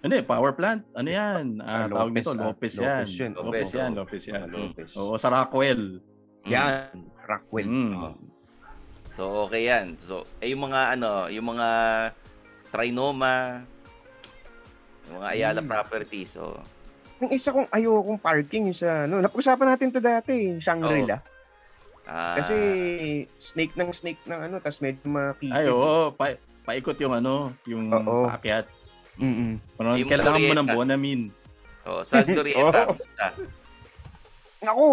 Ano 0.00 0.12
eh, 0.12 0.24
power 0.24 0.56
plant? 0.56 0.88
Ano 0.94 1.08
yan? 1.08 1.60
Ah, 1.60 1.84
Ah, 1.84 1.86
tawag 1.90 2.12
Lopez, 2.12 2.16
nito, 2.16 2.30
ah. 2.32 2.44
Lopez 2.46 2.74
yan. 2.76 3.04
Lopez 3.04 3.12
yun. 3.12 3.30
Lopez 3.34 3.44
Lopez, 3.44 3.70
yan, 3.74 3.90
oo. 3.90 3.98
Lopez 3.98 4.24
yan. 4.24 4.44
Lopez. 4.48 4.90
Oo, 4.96 5.14
sa 5.18 5.28
Rockwell. 5.28 5.84
Mm. 6.46 6.52
Yan, 6.52 6.94
Rockwell. 7.22 7.66
Mm. 7.66 8.14
So 9.10 9.22
okay 9.44 9.66
yan. 9.66 9.98
So 9.98 10.22
eh 10.38 10.48
yung 10.48 10.62
mga 10.62 10.94
ano, 10.94 11.26
yung 11.26 11.46
mga 11.48 11.68
Trinoma, 12.68 13.64
yung 15.04 15.14
mga 15.18 15.28
Ayala 15.28 15.60
Mm. 15.60 15.68
property. 15.68 16.22
So 16.22 16.54
Yung 17.16 17.32
isa 17.32 17.48
kong 17.48 17.66
ayokong 17.66 18.20
parking 18.20 18.68
yung 18.68 18.76
sa, 18.76 19.08
ano, 19.08 19.18
napag-usapan 19.18 19.72
natin 19.72 19.88
to 19.88 19.98
dati, 19.98 20.60
Shangri-La. 20.60 21.16
ah, 22.04 22.36
Kasi 22.36 22.52
snake 23.34 23.72
ng 23.72 23.88
snake 23.88 24.20
ng 24.22 24.36
ano, 24.42 24.60
tas 24.60 24.76
medyo 24.78 25.00
makikip. 25.06 25.48
Ay, 25.50 25.64
oo. 25.66 26.12
Pa, 26.12 26.36
paikot 26.62 27.00
yung 27.00 27.16
ano, 27.16 27.56
yung 27.64 27.88
Oo. 27.88 28.28
paakyat. 28.28 28.68
Mm-mm. 29.16 29.56
Ano, 29.80 29.96
Yung 29.96 30.06
kailangan 30.06 30.36
mo 30.36 30.44
Glorieta. 30.44 30.60
ng 30.60 30.68
Bonamin. 30.68 31.20
oh, 31.88 32.04
sa 32.04 32.20
Glorieta. 32.20 32.84
Oo. 32.84 32.94
Ako, 34.60 34.84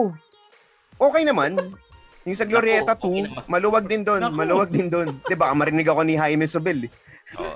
okay 0.96 1.24
naman. 1.24 1.58
Yung 2.24 2.40
sa 2.40 2.48
Glorieta 2.48 2.96
Naku, 2.96 3.12
okay 3.12 3.22
2, 3.22 3.28
naman. 3.28 3.44
maluwag 3.48 3.86
din 3.86 4.02
doon. 4.02 4.22
Naku. 4.24 4.36
Maluwag 4.36 4.70
din 4.72 4.88
doon. 4.88 5.08
Di 5.30 5.36
ba, 5.36 5.52
marinig 5.52 5.86
ako 5.86 6.02
ni 6.02 6.16
Jaime 6.16 6.48
Sobel. 6.48 6.88
eh. 6.88 6.92
Oh. 7.36 7.56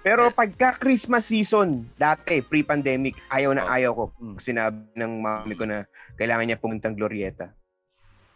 Pero 0.00 0.28
pagka 0.28 0.76
Christmas 0.76 1.24
season, 1.24 1.88
dati, 1.96 2.40
pre-pandemic, 2.40 3.16
ayaw 3.28 3.52
na 3.52 3.64
Oh. 3.64 3.72
ayaw 3.72 3.92
ko. 3.92 4.04
Mm. 4.20 4.36
Sinabi 4.36 4.80
ng 4.92 5.12
mami 5.16 5.54
ko 5.56 5.64
na 5.64 5.88
kailangan 6.16 6.44
niya 6.44 6.60
pumuntang 6.60 6.92
Glorieta. 6.92 7.52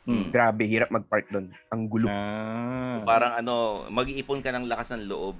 Hmm. 0.08 0.32
Grabe, 0.32 0.64
hirap 0.64 0.88
mag-park 0.88 1.28
doon. 1.28 1.52
Ang 1.68 1.82
gulo. 1.85 2.08
Ah. 2.08 3.04
Parang 3.04 3.37
ano, 3.37 3.85
mag-iipon 3.92 4.40
ka 4.40 4.49
ng 4.49 4.64
lakas 4.64 4.97
ng 4.97 5.04
loob 5.04 5.37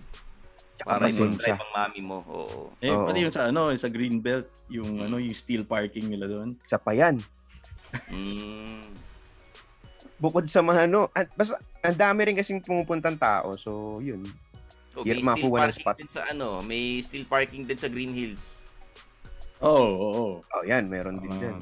Tsaka 0.77 1.01
para 1.01 1.09
i-drive 1.09 1.57
ang 1.57 1.73
mami 1.73 2.01
mo. 2.05 2.21
Oo. 2.29 2.77
eh, 2.79 2.93
Oo. 2.93 3.09
pati 3.09 3.25
yung 3.25 3.33
sa 3.33 3.49
ano, 3.49 3.73
yung 3.73 3.81
sa 3.81 3.89
Greenbelt, 3.89 4.45
yung 4.69 5.01
ano, 5.01 5.17
yung 5.17 5.33
steel 5.33 5.65
parking 5.65 6.13
nila 6.13 6.29
doon. 6.29 6.53
Sa 6.69 6.77
pa 6.77 6.93
yan. 6.93 7.17
Mm. 8.09 8.85
Bukod 10.19 10.45
sa 10.47 10.61
mga 10.61 10.85
ano, 10.85 11.07
at 11.13 11.31
basta 11.33 11.57
ang 11.79 11.95
dami 11.95 12.21
rin 12.25 12.35
kasing 12.35 12.59
pumupuntang 12.59 13.15
tao. 13.15 13.55
So, 13.55 13.71
yun. 13.99 14.27
So, 14.91 15.07
may 15.07 15.15
Hirap 15.17 15.39
ng 15.39 15.47
parking 15.47 15.79
spot. 15.79 15.97
din 15.97 16.11
sa 16.11 16.23
ano, 16.27 16.59
may 16.61 16.99
steel 16.99 17.23
parking 17.23 17.63
din 17.63 17.79
sa 17.79 17.87
Green 17.87 18.11
Hills. 18.11 18.67
Oo, 19.59 19.71
oo, 19.71 20.09
oo. 20.11 20.35
Oh, 20.43 20.63
yan, 20.65 20.87
meron 20.87 21.19
din 21.19 21.31
Ah. 21.31 21.39
dyan. 21.39 21.59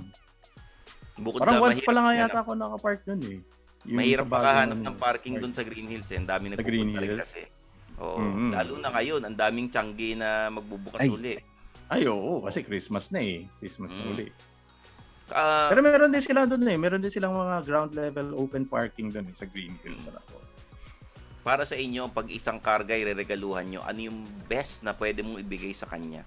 Bukod 1.16 1.40
Parang 1.40 1.56
sa 1.56 1.64
once 1.64 1.80
pa 1.80 1.92
lang 1.92 2.04
nga 2.04 2.14
yata 2.14 2.38
ako 2.40 2.52
nakapark 2.52 3.00
doon 3.04 3.22
eh. 3.26 3.38
Yung 3.86 3.96
mahirap 3.96 4.26
makahanap 4.26 4.78
ng 4.78 4.96
parking 4.96 5.34
park. 5.34 5.42
doon 5.42 5.54
sa 5.54 5.62
Green 5.62 5.88
Hills 5.88 6.08
eh. 6.10 6.16
Ang 6.16 6.28
dami 6.28 6.44
Sa 6.50 6.60
Green 6.60 6.90
nagpupunta 6.90 7.00
rin 7.02 7.16
kasi. 7.16 7.42
Oo. 7.96 8.20
Mhm. 8.20 8.50
Lalo 8.52 8.72
na 8.76 8.88
ngayon, 8.90 9.20
ang 9.22 9.36
daming 9.36 9.68
tiyanggi 9.68 10.10
na 10.12 10.28
magbubukas 10.48 11.00
Ay. 11.00 11.08
uli. 11.08 11.34
Ay, 11.86 12.02
oo, 12.04 12.40
kasi 12.40 12.60
Christmas 12.60 13.08
na 13.08 13.20
eh. 13.20 13.48
Christmas 13.56 13.92
na 13.92 14.02
Mm. 14.02 14.12
uli. 14.12 14.26
Ah, 15.28 15.66
Pero 15.68 15.82
meron 15.82 16.08
din 16.08 16.22
sila 16.22 16.46
doon 16.46 16.62
eh. 16.64 16.76
Meron 16.76 17.02
din 17.02 17.10
silang 17.10 17.34
mga 17.34 17.62
ground 17.62 17.90
level 17.92 18.34
open 18.34 18.62
parking 18.62 19.10
doon 19.10 19.26
eh, 19.26 19.34
sa 19.34 19.44
Green 19.44 19.74
Hills. 19.80 20.06
Mm. 20.06 20.16
Ako. 20.16 20.36
para 21.42 21.62
sa 21.62 21.74
inyo, 21.74 22.10
pag 22.10 22.26
isang 22.26 22.58
karga 22.58 22.92
ireregaluhan 22.92 23.62
nyo, 23.64 23.80
ano 23.80 24.00
yung 24.02 24.18
best 24.44 24.82
na 24.82 24.90
pwede 24.92 25.22
mong 25.22 25.38
ibigay 25.40 25.70
sa 25.70 25.86
kanya? 25.86 26.26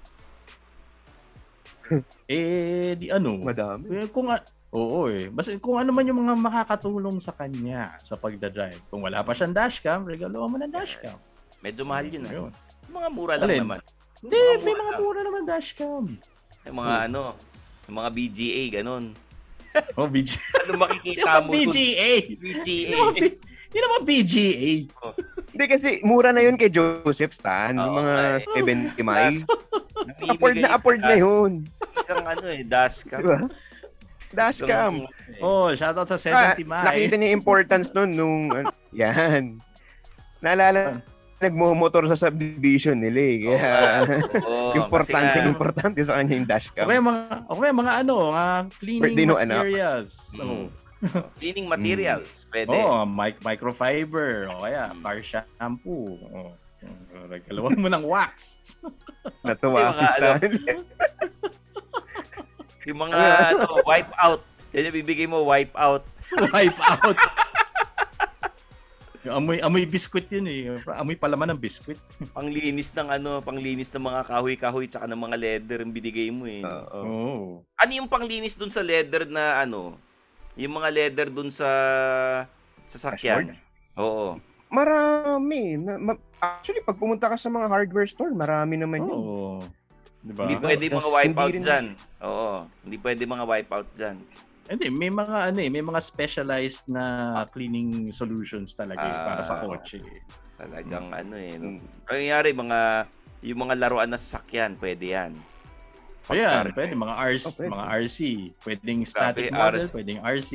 Eh, 2.29 2.93
di 2.93 3.09
ano. 3.09 3.35
Madami. 3.35 3.89
Eh, 3.95 4.07
kung 4.07 4.29
Oo 4.69 5.09
eh. 5.09 5.27
Basta 5.27 5.49
kung 5.57 5.75
ano 5.75 5.89
man 5.89 6.05
yung 6.05 6.21
mga 6.21 6.37
makakatulong 6.37 7.17
sa 7.17 7.33
kanya 7.33 7.97
sa 7.97 8.13
pagdadrive. 8.13 8.77
Kung 8.87 9.01
wala 9.01 9.19
pa 9.19 9.33
siyang 9.33 9.51
dashcam, 9.51 10.05
regalo 10.05 10.45
mo 10.45 10.55
ng 10.55 10.69
dashcam. 10.69 11.17
Medyo 11.59 11.83
mahal 11.83 12.05
yun. 12.05 12.23
ah. 12.23 12.31
Ayun. 12.31 12.51
Mga 12.87 13.07
mura 13.09 13.33
lang 13.35 13.49
Alin? 13.49 13.61
naman. 13.65 13.79
Hindi, 14.21 14.37
Mga 14.37 14.45
may 14.45 14.61
mura 14.61 14.77
mga 14.77 14.91
lang. 14.91 15.01
mura 15.01 15.19
naman 15.25 15.43
dashcam. 15.43 16.03
Yung 16.63 16.77
mga 16.77 16.95
ano, 17.09 17.21
yung 17.89 17.97
mga 17.97 18.11
BGA, 18.13 18.63
ganun. 18.79 19.17
Oh, 19.97 20.05
BGA. 20.05 20.37
Ano 20.61 20.77
makikita 20.77 21.41
mo? 21.41 21.49
BGA. 21.49 22.11
BGA. 22.37 22.99
Hindi 23.69 23.79
naman 23.81 24.01
BGA. 24.01 24.73
Hindi 25.49 25.65
kasi 25.65 25.89
mura 26.01 26.29
na 26.29 26.41
yun 26.41 26.53
kay 26.55 26.69
Joseph 26.69 27.33
Stan. 27.33 27.73
yung 27.73 27.93
Oo, 27.93 27.99
mga 27.99 28.15
event 28.55 28.83
ni 28.93 29.03
Mai. 29.03 29.41
Namimigay 29.99 30.29
Afford 30.31 30.55
na 30.55 30.69
afford 30.71 31.01
na 31.01 31.15
yun. 31.17 31.51
Kang 32.05 32.25
ano 32.25 32.45
eh, 32.49 32.61
dashcam. 32.61 33.19
Di 33.19 33.25
ba? 33.25 33.37
Dashcam. 34.29 34.93
Oh, 35.41 35.73
shoutout 35.73 36.05
sa 36.07 36.17
Ah, 36.29 36.53
70 36.53 36.65
Mai. 36.65 36.85
nakita 36.85 37.13
niya 37.17 37.27
yung 37.29 37.37
importance 37.41 37.89
nun 37.93 38.11
nung, 38.13 38.49
yan. 38.93 39.57
Naalala, 40.39 41.01
nagmumotor 41.39 42.03
sa 42.11 42.19
subdivision 42.19 42.99
nila 42.99 43.19
eh. 43.19 43.37
Kaya, 43.47 43.71
Oo, 44.43 44.75
importante, 44.79 45.39
kasi 45.39 45.39
nga, 45.39 45.47
importante 45.47 45.99
sa 46.03 46.13
kanya 46.19 46.33
yung 46.35 46.49
dashcam. 46.49 46.85
Okay, 46.85 46.99
mga 46.99 47.23
okay, 47.47 47.71
mga 47.71 47.91
ano, 48.03 48.15
mga 48.35 48.45
cleaning 48.75 49.03
Birthday 49.03 49.25
no 49.25 49.35
materials. 49.39 50.11
Mm. 50.35 50.43
Oh. 50.43 50.65
cleaning 51.39 51.67
materials. 51.71 52.43
Pwede. 52.51 52.75
Oh, 52.75 53.07
mic 53.07 53.39
microfiber 53.39 54.51
o 54.51 54.67
kaya 54.67 54.91
Mm. 54.91 54.99
car 54.99 55.19
shampoo. 55.23 56.19
Oh. 56.35 56.51
Regalawan 57.27 57.75
mo 57.75 57.87
ng 57.91 58.03
wax. 58.07 58.63
Natuwa 59.47 59.91
si 59.95 60.03
ano, 60.03 60.11
Stan. 60.15 60.51
Yung 62.87 62.99
mga 62.99 63.19
ano, 63.55 63.83
wipe 63.83 64.13
out. 64.19 64.41
Yan 64.71 64.87
yung 64.91 64.97
bibigay 65.03 65.27
mo, 65.27 65.43
wipe 65.43 65.75
out. 65.75 66.03
Wipe 66.51 66.79
out. 66.79 67.19
Amoy, 69.29 69.57
amoy 69.59 69.85
biskwit 69.85 70.27
yun 70.27 70.45
eh. 70.45 70.73
Amoy 70.91 71.13
palaman 71.13 71.53
ng 71.53 71.59
biskwit. 71.59 71.97
Panglinis 72.35 72.91
ng 72.91 73.07
ano, 73.07 73.39
panglinis 73.39 73.89
ng 73.89 74.01
mga 74.01 74.21
kahoy-kahoy 74.25 74.85
tsaka 74.85 75.05
ng 75.05 75.19
mga 75.19 75.35
leather 75.37 75.79
yung 75.81 75.93
binigay 75.93 76.29
mo 76.29 76.45
eh. 76.45 76.61
Oo. 76.61 76.99
Oo. 76.99 77.43
ano 77.73 77.91
yung 77.93 78.09
panglinis 78.09 78.55
dun 78.55 78.69
sa 78.69 78.81
leather 78.81 79.23
na 79.23 79.61
ano? 79.61 79.95
Yung 80.55 80.73
mga 80.73 80.89
leather 80.91 81.27
dun 81.29 81.47
sa 81.47 81.69
sasakyan. 82.83 83.55
Oo. 83.95 84.41
Marami. 84.69 85.77
Ma- 85.77 85.97
ma- 85.99 86.21
actually, 86.39 86.81
pag 86.81 86.97
pumunta 86.97 87.29
ka 87.29 87.37
sa 87.37 87.47
mga 87.47 87.67
hardware 87.67 88.09
store, 88.09 88.33
marami 88.33 88.77
naman 88.77 89.01
yun. 89.01 89.13
Oo. 89.15 89.51
Diba? 90.19 90.43
Hindi 90.43 90.59
pwede 90.59 90.83
mga 90.91 90.99
Tas 90.99 91.15
wipe 91.15 91.31
out 91.31 91.47
hindi 91.47 91.55
rin- 91.55 91.65
dyan. 91.65 91.85
Oo. 92.21 92.53
Hindi 92.83 92.97
pwede 92.99 93.21
mga 93.23 93.45
wipe 93.45 93.71
out 93.71 93.89
dyan. 93.95 94.17
Hindi, 94.69 94.87
may 94.87 95.09
mga 95.09 95.49
ano 95.49 95.57
eh, 95.57 95.67
may 95.67 95.81
mga 95.81 95.97
specialized 95.99 96.85
na 96.85 97.03
cleaning 97.49 98.13
solutions 98.13 98.71
talaga 98.71 99.01
eh, 99.01 99.17
para 99.17 99.41
sa 99.41 99.57
Ah. 99.57 99.65
kotse. 99.65 99.97
Talagang 100.55 101.09
ano 101.09 101.33
eh. 101.33 101.57
No? 101.57 101.67
Hmm. 101.73 101.81
Kanyari, 102.05 102.53
mga, 102.53 102.79
yung 103.41 103.59
mga 103.59 103.73
laruan 103.75 104.07
na 104.07 104.15
sasakyan, 104.15 104.77
pwede 104.77 105.05
yan. 105.09 105.31
Ayan, 106.29 106.69
Pagka- 106.69 106.77
pwede 106.77 106.93
mga 106.93 107.15
RC, 107.17 107.43
Oh, 107.43 107.55
pwede. 107.57 107.71
mga 107.73 107.85
RC, 107.97 108.19
pwedeng 108.61 108.99
static 109.01 109.45
Grabe, 109.49 109.57
model, 109.57 109.81
RC. 109.81 109.91
pwedeng 109.91 110.19
RC. 110.21 110.51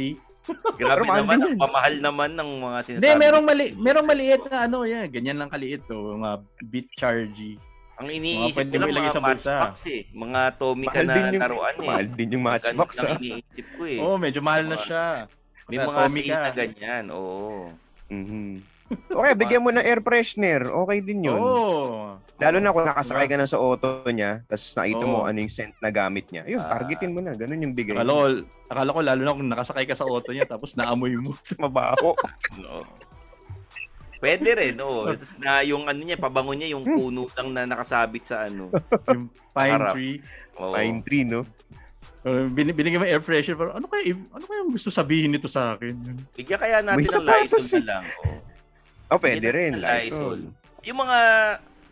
Grabe 0.76 1.06
naman, 1.08 1.38
ang 1.40 1.56
pamahal 1.58 1.94
naman 1.98 2.30
ng 2.36 2.50
mga 2.60 2.78
sinasabi. 2.84 3.00
Hindi, 3.02 3.18
merong 3.18 3.44
mali, 3.44 3.66
merong 3.74 4.06
maliit 4.06 4.42
na 4.44 4.56
ano, 4.62 4.84
yan, 4.84 5.08
ganyan 5.08 5.38
lang 5.40 5.48
kaliit 5.48 5.82
to, 5.84 6.14
mga 6.14 6.30
bit 6.64 6.86
chargy. 6.94 7.56
Ang 7.94 8.06
Mga 8.06 8.16
iniisip 8.16 8.64
ko 8.64 8.76
lang 8.76 8.88
mo 8.88 8.98
mga 8.98 9.12
sa 9.12 9.20
bulsa. 9.20 9.52
matchbox 9.54 9.74
eh. 9.86 10.02
Mga 10.10 10.40
Tomica 10.56 10.90
Mahal 10.92 11.06
na 11.06 11.14
yung, 11.14 11.40
laruan 11.40 11.74
eh. 11.74 11.86
mahal 11.86 12.06
din 12.08 12.28
yung 12.28 12.42
Ganun 12.42 12.54
matchbox. 12.58 12.90
lang 12.96 13.06
ah. 13.06 13.16
iniisip 13.16 13.66
ko 13.72 13.82
eh. 13.84 13.98
Oh, 13.98 14.16
medyo 14.16 14.40
mahal 14.40 14.64
na 14.64 14.76
siya. 14.76 15.04
May 15.64 15.78
Mga 15.78 15.86
Tomica. 15.88 16.26
sale 16.28 16.42
na 16.42 16.50
ganyan. 16.52 17.04
Oo. 17.08 17.70
Mhm. 18.08 18.52
Okay, 18.84 19.32
bigyan 19.34 19.64
mo 19.64 19.70
ng 19.70 19.80
air 19.80 19.98
freshener. 19.98 20.68
Okay 20.68 20.98
din 21.00 21.24
yun. 21.24 21.40
Oo. 21.40 22.12
Lalo 22.36 22.56
na 22.58 22.68
kung 22.68 22.84
nakasakay 22.84 23.26
ka 23.26 23.36
na 23.36 23.48
sa 23.48 23.56
auto 23.56 24.04
niya, 24.06 24.44
tapos 24.44 24.76
nakita 24.76 25.04
mo 25.04 25.16
Oo. 25.16 25.26
ano 25.26 25.38
yung 25.38 25.48
scent 25.48 25.72
na 25.80 25.88
gamit 25.88 26.28
niya. 26.28 26.44
Yun, 26.44 26.60
Ah. 26.60 26.68
targetin 26.68 27.10
mo 27.10 27.22
na. 27.22 27.32
Ganun 27.32 27.64
yung 27.64 27.72
bigay. 27.72 27.94
Akala 27.94 28.12
ko, 28.12 28.24
akala 28.68 28.90
ko 28.90 29.00
lalo 29.00 29.20
na 29.20 29.32
kung 29.32 29.48
nakasakay 29.48 29.86
ka 29.86 29.96
sa 29.96 30.04
auto 30.04 30.30
niya 30.30 30.44
tapos 30.44 30.74
naamoy 30.74 31.16
mo. 31.16 31.32
Mabaho. 31.62 32.12
Oo. 32.60 32.82
Pwede 34.24 34.50
rin, 34.56 34.74
oo. 34.80 35.04
Tapos 35.12 35.36
na 35.36 35.60
yung 35.60 35.84
ano 35.84 36.00
niya, 36.00 36.16
pabango 36.16 36.56
niya, 36.56 36.72
yung 36.72 36.88
puno 36.88 37.28
lang 37.36 37.52
na 37.52 37.68
nakasabit 37.68 38.24
sa 38.24 38.48
ano. 38.48 38.72
yung 39.12 39.28
pine 39.52 39.76
Harap. 39.76 39.92
tree. 39.92 40.16
Oo. 40.56 40.72
Pine 40.72 41.00
tree, 41.04 41.28
no? 41.28 41.44
Uh, 42.24 42.48
bin, 42.48 42.72
binigyan 42.72 43.04
mo 43.04 43.06
air 43.06 43.20
freshener. 43.20 43.60
Pero 43.60 43.70
ano 43.76 43.84
kaya, 43.84 44.16
ano 44.16 44.44
kaya 44.48 44.64
gusto 44.64 44.88
sabihin 44.88 45.36
nito 45.36 45.44
sa 45.44 45.76
akin? 45.76 45.92
Bigyan 46.32 46.56
kaya 46.56 46.80
natin 46.80 47.04
May 47.04 47.12
ng 47.12 47.26
Lysol 47.28 47.60
na 47.60 47.76
eh. 47.76 47.84
lang. 47.84 48.04
Oo. 48.24 48.36
Oh, 49.12 49.20
pwede 49.20 49.48
rin. 49.52 49.76
ng 49.76 49.84
Lysol. 49.84 50.40
Yung 50.88 50.98
mga 51.04 51.18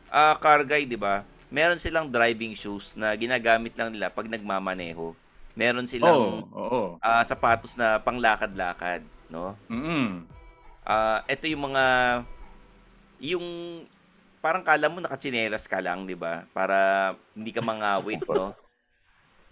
ah, 0.09 0.35
car 0.41 0.65
guy, 0.65 0.89
di 0.89 0.97
ba? 0.97 1.29
Meron 1.53 1.77
silang 1.77 2.09
driving 2.09 2.57
shoes 2.57 2.97
na 2.97 3.13
ginagamit 3.13 3.77
lang 3.77 3.93
nila 3.93 4.09
pag 4.09 4.25
nagmamaneho. 4.25 5.13
Meron 5.53 5.85
silang 5.85 6.49
oo. 6.49 6.97
ah, 6.97 7.21
sapatos 7.29 7.77
na 7.77 8.01
panglakad-lakad, 8.01 9.05
no? 9.29 9.53
Mm. 9.69 10.25
Ah, 10.83 11.23
ito 11.31 11.47
yung 11.47 11.71
mga 11.71 11.85
yung 13.23 13.47
parang 14.43 14.67
kala 14.67 14.91
mo 14.91 14.99
nakachinelas 14.99 15.71
ka 15.71 15.79
lang, 15.79 16.03
'di 16.11 16.19
ba? 16.19 16.43
Para 16.51 16.77
hindi 17.39 17.55
ka 17.55 17.63
mangawit, 17.63 18.19
no? 18.35 18.51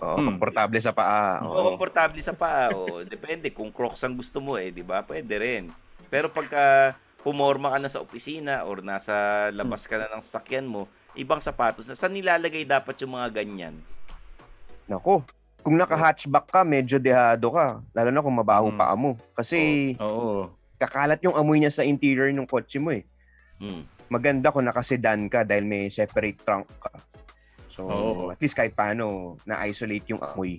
Oo, 0.01 0.17
Hmm. 0.19 0.27
komportable 0.35 0.81
sa 0.83 0.91
paa. 0.91 1.45
Oo, 1.47 1.55
Oo. 1.55 1.65
komportable 1.71 2.19
sa 2.19 2.35
paa. 2.35 2.75
O, 2.75 3.07
depende 3.07 3.53
kung 3.55 3.71
Crocs 3.71 4.03
ang 4.03 4.19
gusto 4.19 4.43
mo 4.43 4.59
eh, 4.59 4.75
'di 4.75 4.83
ba? 4.83 5.07
Pwede 5.07 5.39
rin. 5.39 5.71
Pero 6.11 6.27
pagka 6.27 6.97
pumorma 7.23 7.71
ka 7.71 7.79
na 7.79 7.93
sa 7.93 8.03
opisina 8.03 8.65
or 8.67 8.83
nasa 8.83 9.47
labas 9.55 9.87
ka 9.87 10.01
na 10.01 10.11
ng 10.11 10.25
sasakyan 10.25 10.67
mo, 10.67 10.89
ibang 11.15 11.39
sapatos. 11.39 11.87
Saan 11.93 12.17
nilalagay 12.17 12.67
dapat 12.67 12.99
yung 13.05 13.15
mga 13.15 13.29
ganyan? 13.45 13.77
Nako. 14.91 15.23
Kung 15.61 15.77
naka-hatchback 15.77 16.49
ka, 16.49 16.65
medyo 16.65 16.97
dehado 16.97 17.53
ka. 17.53 17.85
Lalo 17.93 18.09
na 18.11 18.25
kung 18.25 18.35
mabaho 18.35 18.73
Hmm. 18.73 18.81
paa 18.81 18.97
mo. 18.97 19.15
Kasi 19.37 19.93
Oo. 20.01 20.49
Kakalat 20.81 21.21
yung 21.21 21.37
amoy 21.37 21.61
niya 21.61 21.69
sa 21.69 21.85
interior 21.85 22.33
ng 22.33 22.49
kotse 22.49 22.81
mo 22.81 22.97
eh. 22.97 23.05
Hmm. 23.61 23.85
Maganda 24.09 24.49
kung 24.49 24.65
naka-sedan 24.65 25.29
ka 25.29 25.45
dahil 25.45 25.69
may 25.69 25.93
separate 25.93 26.41
trunk 26.41 26.67
ka. 26.81 26.97
So, 27.69 27.85
Oo. 27.87 28.33
at 28.33 28.41
least 28.41 28.57
kahit 28.57 28.73
paano, 28.73 29.37
na-isolate 29.45 30.09
yung 30.11 30.25
amoy. 30.25 30.57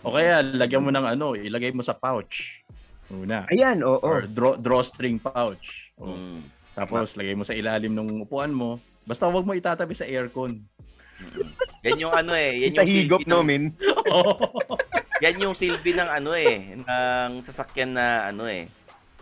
O 0.00 0.16
kaya, 0.16 0.40
lagyan 0.40 0.82
mo 0.82 0.90
ng 0.90 1.06
ano, 1.06 1.36
ilagay 1.36 1.76
mo 1.76 1.84
sa 1.84 1.92
pouch. 1.92 2.64
Una. 3.12 3.44
Ayan, 3.52 3.84
oo. 3.84 4.00
Or 4.00 4.24
draw, 4.24 4.56
drawstring 4.56 5.20
pouch. 5.20 5.92
O, 6.00 6.16
Hmm. 6.16 6.40
Tapos, 6.72 7.12
lagay 7.20 7.36
mo 7.36 7.44
sa 7.44 7.52
ilalim 7.52 7.92
ng 7.92 8.24
upuan 8.24 8.50
mo. 8.50 8.80
Basta 9.04 9.28
wag 9.28 9.44
mo 9.44 9.52
itatabi 9.52 9.92
sa 9.92 10.08
aircon. 10.08 10.64
Mm. 11.20 11.50
Yan 11.84 11.98
yung 12.00 12.14
ano 12.16 12.32
eh, 12.32 12.64
yan 12.64 12.72
yung 12.76 12.88
Tahigop, 12.88 13.20
silbi 13.20 13.28
no, 13.28 13.40
ng, 13.40 13.46
min? 13.46 13.64
Yan 15.24 15.36
yung 15.36 15.52
silbi 15.52 15.92
ng 15.92 16.08
ano 16.08 16.32
eh, 16.32 16.80
ng 16.80 17.44
sasakyan 17.44 17.92
na 17.92 18.32
ano 18.32 18.48
eh, 18.48 18.72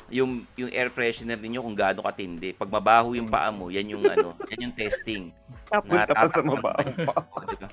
yung 0.09 0.49
yung 0.57 0.73
air 0.73 0.89
freshener 0.89 1.37
ninyo 1.37 1.61
kung 1.61 1.77
gaano 1.77 2.01
katindi. 2.01 2.57
Pag 2.57 2.73
mabaho 2.73 3.13
yung 3.13 3.29
paa 3.29 3.53
mo, 3.53 3.69
yan 3.69 3.93
yung 3.93 4.05
ano, 4.09 4.33
yan 4.53 4.69
yung 4.69 4.75
testing. 4.77 5.33
Punta 5.69 6.13
pa 6.13 6.27
sa 6.33 6.41
mabaho 6.41 6.91
pa. 7.05 7.15
O, 7.37 7.45
di 7.45 7.57
ba? 7.61 7.69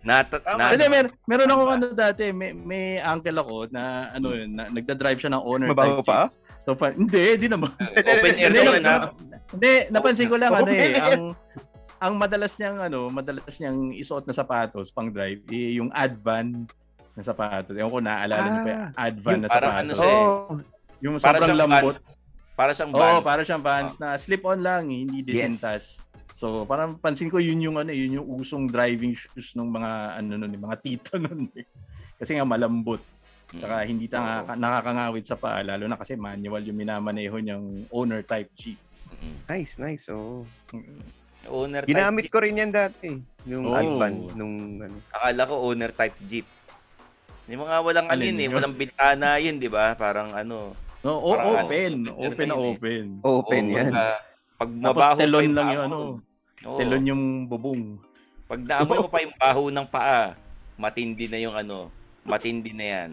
Nata, 0.00 0.40
na, 0.56 0.72
Hindi, 0.72 0.88
mer 0.88 1.06
meron 1.28 1.52
ako 1.52 1.62
ano 1.68 1.86
dati, 1.92 2.32
may, 2.32 2.56
may 2.56 2.84
uncle 3.04 3.36
ako 3.44 3.68
na 3.68 4.08
ano, 4.16 4.32
na, 4.48 4.64
nagda-drive 4.72 5.20
siya 5.20 5.36
ng 5.36 5.44
owner 5.44 5.68
Mabaho 5.76 6.00
type 6.00 6.08
pa? 6.08 6.20
So, 6.64 6.72
pa, 6.72 6.96
hindi, 6.96 7.36
hindi 7.36 7.48
naman. 7.52 7.68
open 8.16 8.36
air 8.40 8.52
naman 8.52 8.82
ha. 8.88 9.12
Hindi, 9.52 9.72
napansin 9.92 10.32
ko 10.32 10.40
lang 10.40 10.56
ano 10.56 10.70
eh, 10.72 10.96
ang 10.96 11.36
ang 12.00 12.14
madalas 12.16 12.56
niyang 12.56 12.80
ano, 12.80 13.12
madalas 13.12 13.52
niyang 13.60 13.92
isuot 13.92 14.24
na 14.24 14.32
sapatos 14.32 14.88
pang 14.88 15.12
drive, 15.12 15.44
eh, 15.52 15.76
yung 15.76 15.92
Advan 15.92 16.64
na 17.12 17.20
sapatos. 17.20 17.76
Ewan 17.76 17.92
ko 17.92 18.00
naalala 18.00 18.44
niyo 18.48 18.60
pa 18.64 18.70
yung 18.72 18.84
Advan 18.96 19.38
na 19.44 19.48
parang 19.52 19.74
ano 19.84 19.92
sapatos. 19.92 20.00
siya 20.00 20.08
eh. 20.16 20.24
Oh, 20.24 20.56
yung 21.00 21.16
Para 21.16 21.36
sobrang 21.36 21.48
siyang 21.48 21.60
lambot. 21.62 21.94
Vans. 21.94 22.16
Para 22.52 22.70
siyang 22.70 22.92
Oo, 22.92 23.00
Vans. 23.00 23.24
para 23.24 23.40
siyang 23.42 23.62
Vans 23.62 23.94
na 23.96 24.08
slip-on 24.14 24.60
lang, 24.60 24.82
hindi 24.86 25.20
disintas. 25.20 26.04
So, 26.30 26.64
parang 26.64 26.96
pansin 26.96 27.28
ko 27.28 27.36
yun 27.36 27.60
yung 27.60 27.76
ano, 27.76 27.90
yun 27.90 28.16
yung 28.16 28.28
usong 28.34 28.64
driving 28.64 29.12
shoes 29.12 29.52
ng 29.52 29.66
mga 29.66 29.90
ano 30.16 30.32
nun, 30.36 30.48
eh, 30.50 30.60
mga 30.60 30.76
tito 30.78 31.16
nun. 31.20 31.48
eh. 31.52 31.64
Kasi 32.16 32.32
nga 32.32 32.44
malambot. 32.44 33.00
Mm. 33.50 33.58
Tsaka 33.58 33.74
hindi 33.82 34.06
ta 34.06 34.18
Oo. 34.40 34.54
nakakangawit 34.54 35.24
sa 35.24 35.34
paa, 35.34 35.60
lalo 35.60 35.84
na 35.84 35.96
kasi 35.96 36.14
manual 36.14 36.62
yung 36.62 36.78
minamaneho 36.78 37.34
niyang 37.36 37.64
owner 37.88 38.22
type 38.22 38.48
Jeep. 38.54 38.78
Mm. 39.20 39.36
nice, 39.48 39.74
nice. 39.76 40.04
Oh. 40.08 40.46
Owner 41.44 41.82
type 41.82 41.90
Ginamit 41.90 42.24
Jeep. 42.24 42.32
ko 42.32 42.38
rin 42.38 42.56
yan 42.56 42.70
dati. 42.70 43.16
Yung 43.44 43.64
Oh. 43.66 43.74
Advan. 43.74 44.12
Nung 44.32 44.54
ano. 44.78 44.96
Akala 45.10 45.42
ko 45.44 45.54
owner 45.62 45.90
type 45.90 46.16
Jeep. 46.24 46.46
Yung 47.48 47.64
mga 47.64 47.76
walang 47.80 48.06
ano 48.06 48.14
Alin 48.14 48.30
yun 48.30 48.38
eh, 48.38 48.48
walang 48.48 48.72
bintana 48.72 49.36
yun, 49.36 49.58
di 49.58 49.66
ba? 49.66 49.92
Parang 49.92 50.30
ano. 50.30 50.72
No, 51.00 51.16
o- 51.16 51.32
Parang 51.32 51.64
open, 51.64 51.92
ano, 52.04 52.12
open 52.14 52.46
na 52.46 52.54
eh. 52.54 52.70
open. 52.70 53.04
Open 53.22 53.64
Oo, 53.64 53.72
yan. 53.72 53.88
pagka- 53.90 54.20
pag 54.60 54.68
Tapos 54.70 55.00
mabaho 55.00 55.16
telon 55.16 55.48
lang 55.50 55.68
yung 55.70 55.84
ano, 55.86 55.98
oo. 56.60 56.76
telon 56.76 57.04
yung 57.08 57.24
bubong. 57.48 57.82
Pag 58.44 58.60
naamoy 58.60 58.98
mo 58.98 59.08
pa 59.08 59.24
yung 59.24 59.32
baho 59.34 59.62
ng 59.70 59.86
paa, 59.86 60.36
matindi 60.76 61.24
na 61.24 61.38
yung 61.38 61.56
ano, 61.56 61.88
matindi 62.20 62.76
na 62.76 62.86
yan. 62.86 63.10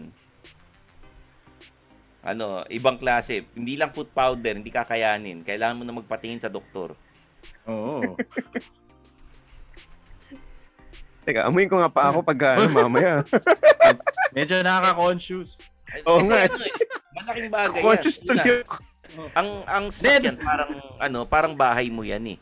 Ano, 2.20 2.60
ibang 2.68 3.00
klase. 3.00 3.48
Hindi 3.54 3.78
lang 3.78 3.88
foot 3.88 4.12
powder, 4.12 4.52
hindi 4.52 4.68
kakayanin. 4.68 5.40
Kailangan 5.40 5.78
mo 5.78 5.84
na 5.86 5.96
magpatingin 5.96 6.42
sa 6.42 6.52
doktor. 6.52 6.92
Oo. 7.64 8.18
Teka, 11.24 11.44
amuin 11.44 11.68
ko 11.68 11.76
nga 11.76 11.88
pa 11.88 12.08
ako 12.08 12.20
pag 12.20 12.56
ano, 12.56 12.68
mamaya. 12.68 13.20
Medyo 14.36 14.60
nakaka-conscious. 14.60 15.60
Oo 16.04 16.20
Kasi 16.20 16.32
nga. 16.32 16.44
ano 16.48 16.56
eh, 16.58 16.74
malaking 17.28 17.52
bagay 17.52 17.80
Conscious 17.84 18.16
yan. 18.18 18.26
Tuloy. 18.26 18.60
Ang 19.32 19.48
ang 19.64 19.84
sasakyan 19.88 20.36
parang 20.36 20.70
ano, 21.00 21.18
parang 21.24 21.54
bahay 21.56 21.88
mo 21.88 22.04
yan 22.04 22.36
eh. 22.36 22.38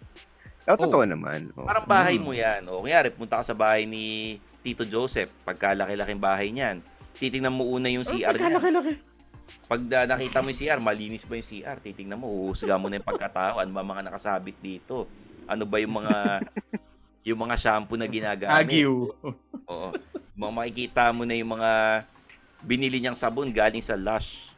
Oh, 0.66 0.74
totoo 0.74 1.06
naman. 1.06 1.54
Oh. 1.54 1.62
Parang 1.62 1.86
bahay 1.86 2.18
Mm. 2.18 2.22
mo 2.22 2.32
yan. 2.34 2.60
O 2.66 2.82
kunyari, 2.82 3.14
punta 3.14 3.38
ka 3.38 3.44
sa 3.44 3.54
bahay 3.54 3.86
ni 3.86 4.36
Tito 4.66 4.82
Joseph, 4.82 5.30
pagkalaki-laking 5.46 6.18
bahay 6.18 6.50
niyan. 6.50 6.82
Titingnan 7.16 7.54
mo 7.54 7.70
una 7.70 7.86
yung 7.86 8.02
CR 8.02 8.34
niya. 8.34 8.58
laki 8.58 8.98
Pag 9.66 9.80
da- 9.86 10.10
nakita 10.10 10.42
mo 10.42 10.50
yung 10.50 10.58
CR, 10.58 10.80
malinis 10.82 11.22
ba 11.22 11.38
yung 11.38 11.46
CR? 11.46 11.78
Titingnan 11.78 12.18
mo, 12.18 12.26
uhusga 12.26 12.74
mo 12.74 12.90
na 12.90 12.98
yung 12.98 13.06
pagkatao. 13.06 13.62
Ano 13.62 13.70
ba 13.70 13.86
mga 13.86 14.02
nakasabit 14.10 14.58
dito? 14.58 15.06
Ano 15.46 15.62
ba 15.62 15.78
yung 15.78 15.94
mga 15.96 16.42
yung 17.30 17.38
mga 17.38 17.54
shampoo 17.54 17.94
na 17.94 18.10
ginagamit? 18.10 18.50
Agiw. 18.50 19.14
Oo. 19.70 19.88
Mga 20.34 20.50
makikita 20.52 21.14
mo 21.14 21.22
na 21.22 21.38
yung 21.38 21.54
mga 21.54 22.02
binili 22.58 22.98
niyang 22.98 23.14
sabon 23.14 23.54
galing 23.54 23.80
sa 23.80 23.94
Lush. 23.94 24.50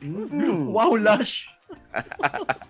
Mm. 0.00 0.70
Wow, 0.70 0.94
Lush. 0.94 1.48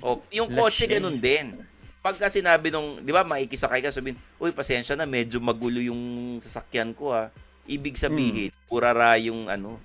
O, 0.00 0.24
yung 0.32 0.48
Lush 0.48 0.80
kotse 0.80 0.84
eh. 0.88 0.96
ganun 0.96 1.20
din. 1.20 1.52
pagka 2.00 2.30
sinabi 2.30 2.70
nung, 2.70 3.02
di 3.02 3.10
ba, 3.10 3.26
maikisakay 3.26 3.82
ka, 3.82 3.90
sabihin, 3.90 4.14
uy, 4.38 4.54
pasensya 4.54 4.94
na, 4.94 5.04
medyo 5.04 5.42
magulo 5.42 5.82
yung 5.82 6.00
sasakyan 6.38 6.94
ko 6.94 7.10
ha. 7.10 7.34
Ibig 7.66 7.98
sabihin, 7.98 8.54
burara 8.70 9.18
yung 9.18 9.50
ano, 9.50 9.76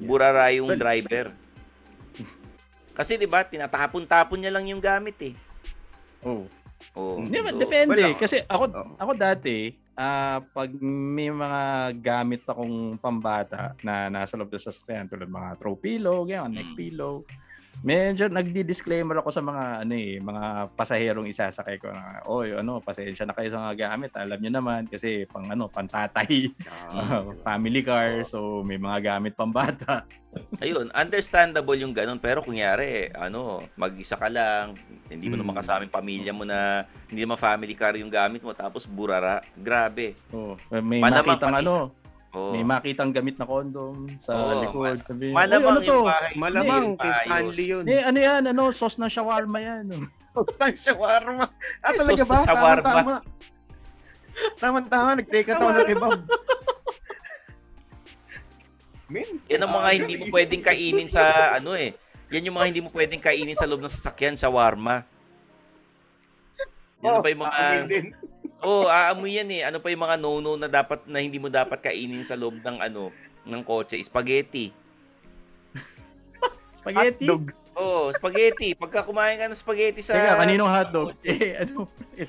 burara 0.00 0.48
yung 0.50 0.72
Well- 0.72 0.80
driver. 0.80 1.36
Kasi 2.98 3.20
di 3.20 3.28
ba, 3.28 3.44
tinatapon-tapon 3.44 4.40
niya 4.40 4.56
lang 4.56 4.66
yung 4.66 4.80
gamit 4.80 5.20
eh. 5.20 5.34
Oh. 6.24 6.48
Oh, 6.96 7.20
Hindi, 7.20 7.38
so, 7.44 7.60
depende. 7.60 8.02
wala. 8.08 8.16
Kasi 8.16 8.36
ako, 8.48 8.64
Oo. 8.72 8.92
ako 8.96 9.12
dati, 9.14 9.76
ah 10.00 10.40
pag 10.56 10.72
may 10.80 11.28
mga 11.28 11.92
gamit 12.00 12.40
akong 12.48 12.96
pambata 12.96 13.76
na 13.84 14.08
nasa 14.08 14.40
loob 14.40 14.48
ng 14.48 14.56
sasakyan, 14.56 15.04
tulad 15.12 15.28
mga 15.28 15.60
throw 15.60 15.76
pillow, 15.76 16.24
ganyan, 16.24 16.56
neck 16.56 16.72
Mm. 16.72 16.78
pillow, 16.80 17.14
medyo 17.80 18.28
nagdi-disclaimer 18.28 19.16
ako 19.16 19.30
sa 19.30 19.40
mga 19.40 19.64
ano 19.80 19.94
eh, 19.94 20.18
mga 20.18 20.44
pasaherong 20.74 21.26
isasakay 21.26 21.76
ko 21.76 21.88
na, 21.88 22.20
oy, 22.24 22.52
ano, 22.52 22.78
pasensya 22.78 23.24
na 23.24 23.32
kayo 23.32 23.48
sa 23.48 23.64
mga 23.64 23.88
gamit, 23.88 24.12
alam 24.12 24.36
niyo 24.36 24.52
naman 24.52 24.84
kasi 24.84 25.24
pang 25.24 25.46
ano, 25.46 25.66
pantatay, 25.66 26.52
Ah, 26.90 27.22
family 27.42 27.80
car, 27.80 28.20
so 28.22 28.60
may 28.60 28.76
mga 28.76 28.98
gamit 29.00 29.32
pambata. 29.32 30.04
Ayun, 30.58 30.90
understandable 30.92 31.74
yung 31.74 31.90
ganun. 31.90 32.18
Pero 32.18 32.38
kunyari, 32.40 33.10
ano, 33.10 33.62
mag-isa 33.74 34.14
ka 34.14 34.26
lang, 34.26 34.74
hindi 35.06 35.26
mo 35.26 35.34
Mm. 35.34 35.42
naman 35.42 35.54
kasama 35.56 35.82
yung 35.82 35.94
pamilya 35.94 36.30
mo 36.30 36.44
na 36.44 36.82
hindi 37.06 37.22
naman 37.22 37.34
family 37.36 37.74
car 37.74 37.94
yung 37.94 38.10
gamit 38.10 38.38
mo, 38.40 38.52
tapos 38.52 38.84
burara. 38.84 39.40
Grabe. 39.54 40.14
Oh, 40.30 40.54
may 40.80 40.98
Malamang 40.98 41.34
makitang 41.34 41.54
pati- 41.54 41.62
ano, 41.64 41.74
Oh. 42.30 42.54
may 42.54 42.62
makitang 42.62 43.10
gamit 43.10 43.34
na 43.34 43.44
condom 43.44 44.06
sa 44.16 44.30
Oo, 44.30 44.62
likod. 44.62 45.02
Sabi, 45.02 45.34
Malamang 45.34 45.66
"Uy, 45.66 45.66
ano 45.66 45.80
to? 45.80 45.90
yung 45.90 46.06
bahay. 46.06 46.32
Malamang 46.38 46.82
hindi 46.86 47.02
kay 47.02 47.12
Stanley 47.20 47.66
yun. 47.66 47.84
Eh, 47.84 48.00
ano 48.00 48.18
yan? 48.18 48.42
Ano? 48.46 48.62
Sauce 48.70 48.96
ng 48.96 49.10
shawarma 49.10 49.58
yan. 49.58 49.84
Sauce 50.30 50.56
ng 50.56 50.76
shawarma. 50.76 51.50
Ah, 51.82 51.90
Eh, 51.90 51.98
talaga 51.98 52.22
ba? 52.22 52.38
Tama-tama. 52.40 53.14
Tama-tama, 54.56 55.08
nag-take 55.18 55.50
out 55.50 55.58
ako 55.58 55.70
ng 55.74 55.88
kebab. 55.90 56.20
Min, 59.10 59.26
Yan 59.50 59.60
ang 59.60 59.72
mga 59.74 59.82
ah, 59.84 59.94
hindi 59.98 60.14
mo 60.14 60.24
pwedeng 60.30 60.62
kainin 60.62 61.10
sa 61.10 61.22
ano 61.52 61.74
eh. 61.74 61.98
Yan 62.30 62.46
yung 62.46 62.54
mga 62.54 62.68
hindi 62.70 62.78
mo 62.78 62.94
pwedeng 62.94 63.18
kainin 63.18 63.58
sa 63.58 63.66
loob 63.66 63.82
ng 63.82 63.90
sasakyan, 63.90 64.38
shawarma. 64.38 65.02
Yan 67.02 67.10
Oh, 67.10 67.18
pa 67.18 67.26
yung 67.26 67.42
mga 67.42 67.60
din. 68.60 68.68
Oh, 68.68 68.84
aamoy 68.86 69.32
yan 69.34 69.50
eh. 69.50 69.62
Ano 69.64 69.80
pa 69.80 69.88
yung 69.88 70.04
mga 70.04 70.20
no-no 70.20 70.54
na 70.54 70.68
dapat 70.68 71.00
na 71.08 71.18
hindi 71.18 71.40
mo 71.40 71.48
dapat 71.48 71.80
kainin 71.80 72.22
sa 72.22 72.36
loob 72.36 72.60
ng 72.60 72.78
ano 72.78 73.08
ng 73.42 73.62
kotse, 73.64 73.96
spaghetti. 74.04 74.68
Spaghetti? 76.80 77.24
Hotdog. 77.24 77.56
Oh, 77.72 78.12
spaghetti. 78.12 78.76
Pagka 78.76 79.04
kumain 79.04 79.40
ka 79.40 79.48
ng 79.48 79.56
spaghetti 79.56 80.04
sa 80.04 80.12
Teka, 80.12 80.44
kaninong 80.44 80.68
hotdog? 80.68 81.16
Eh, 81.24 81.64
ano? 81.64 81.88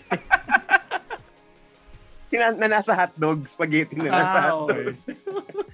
Kina- 2.32 2.56
na 2.56 2.68
nasa 2.68 2.96
hotdog, 2.96 3.44
spaghetti 3.44 4.00
na 4.00 4.12
nasa 4.12 4.38
ah, 4.40 4.44
hotdog. 4.56 4.96
okay. 4.96 5.16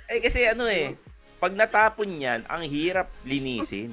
Eh 0.13 0.24
kasi 0.24 0.39
ano 0.48 0.63
eh, 0.65 0.96
pag 1.38 1.52
natapon 1.52 2.08
yan, 2.08 2.41
ang 2.48 2.63
hirap 2.63 3.12
linisin. 3.28 3.91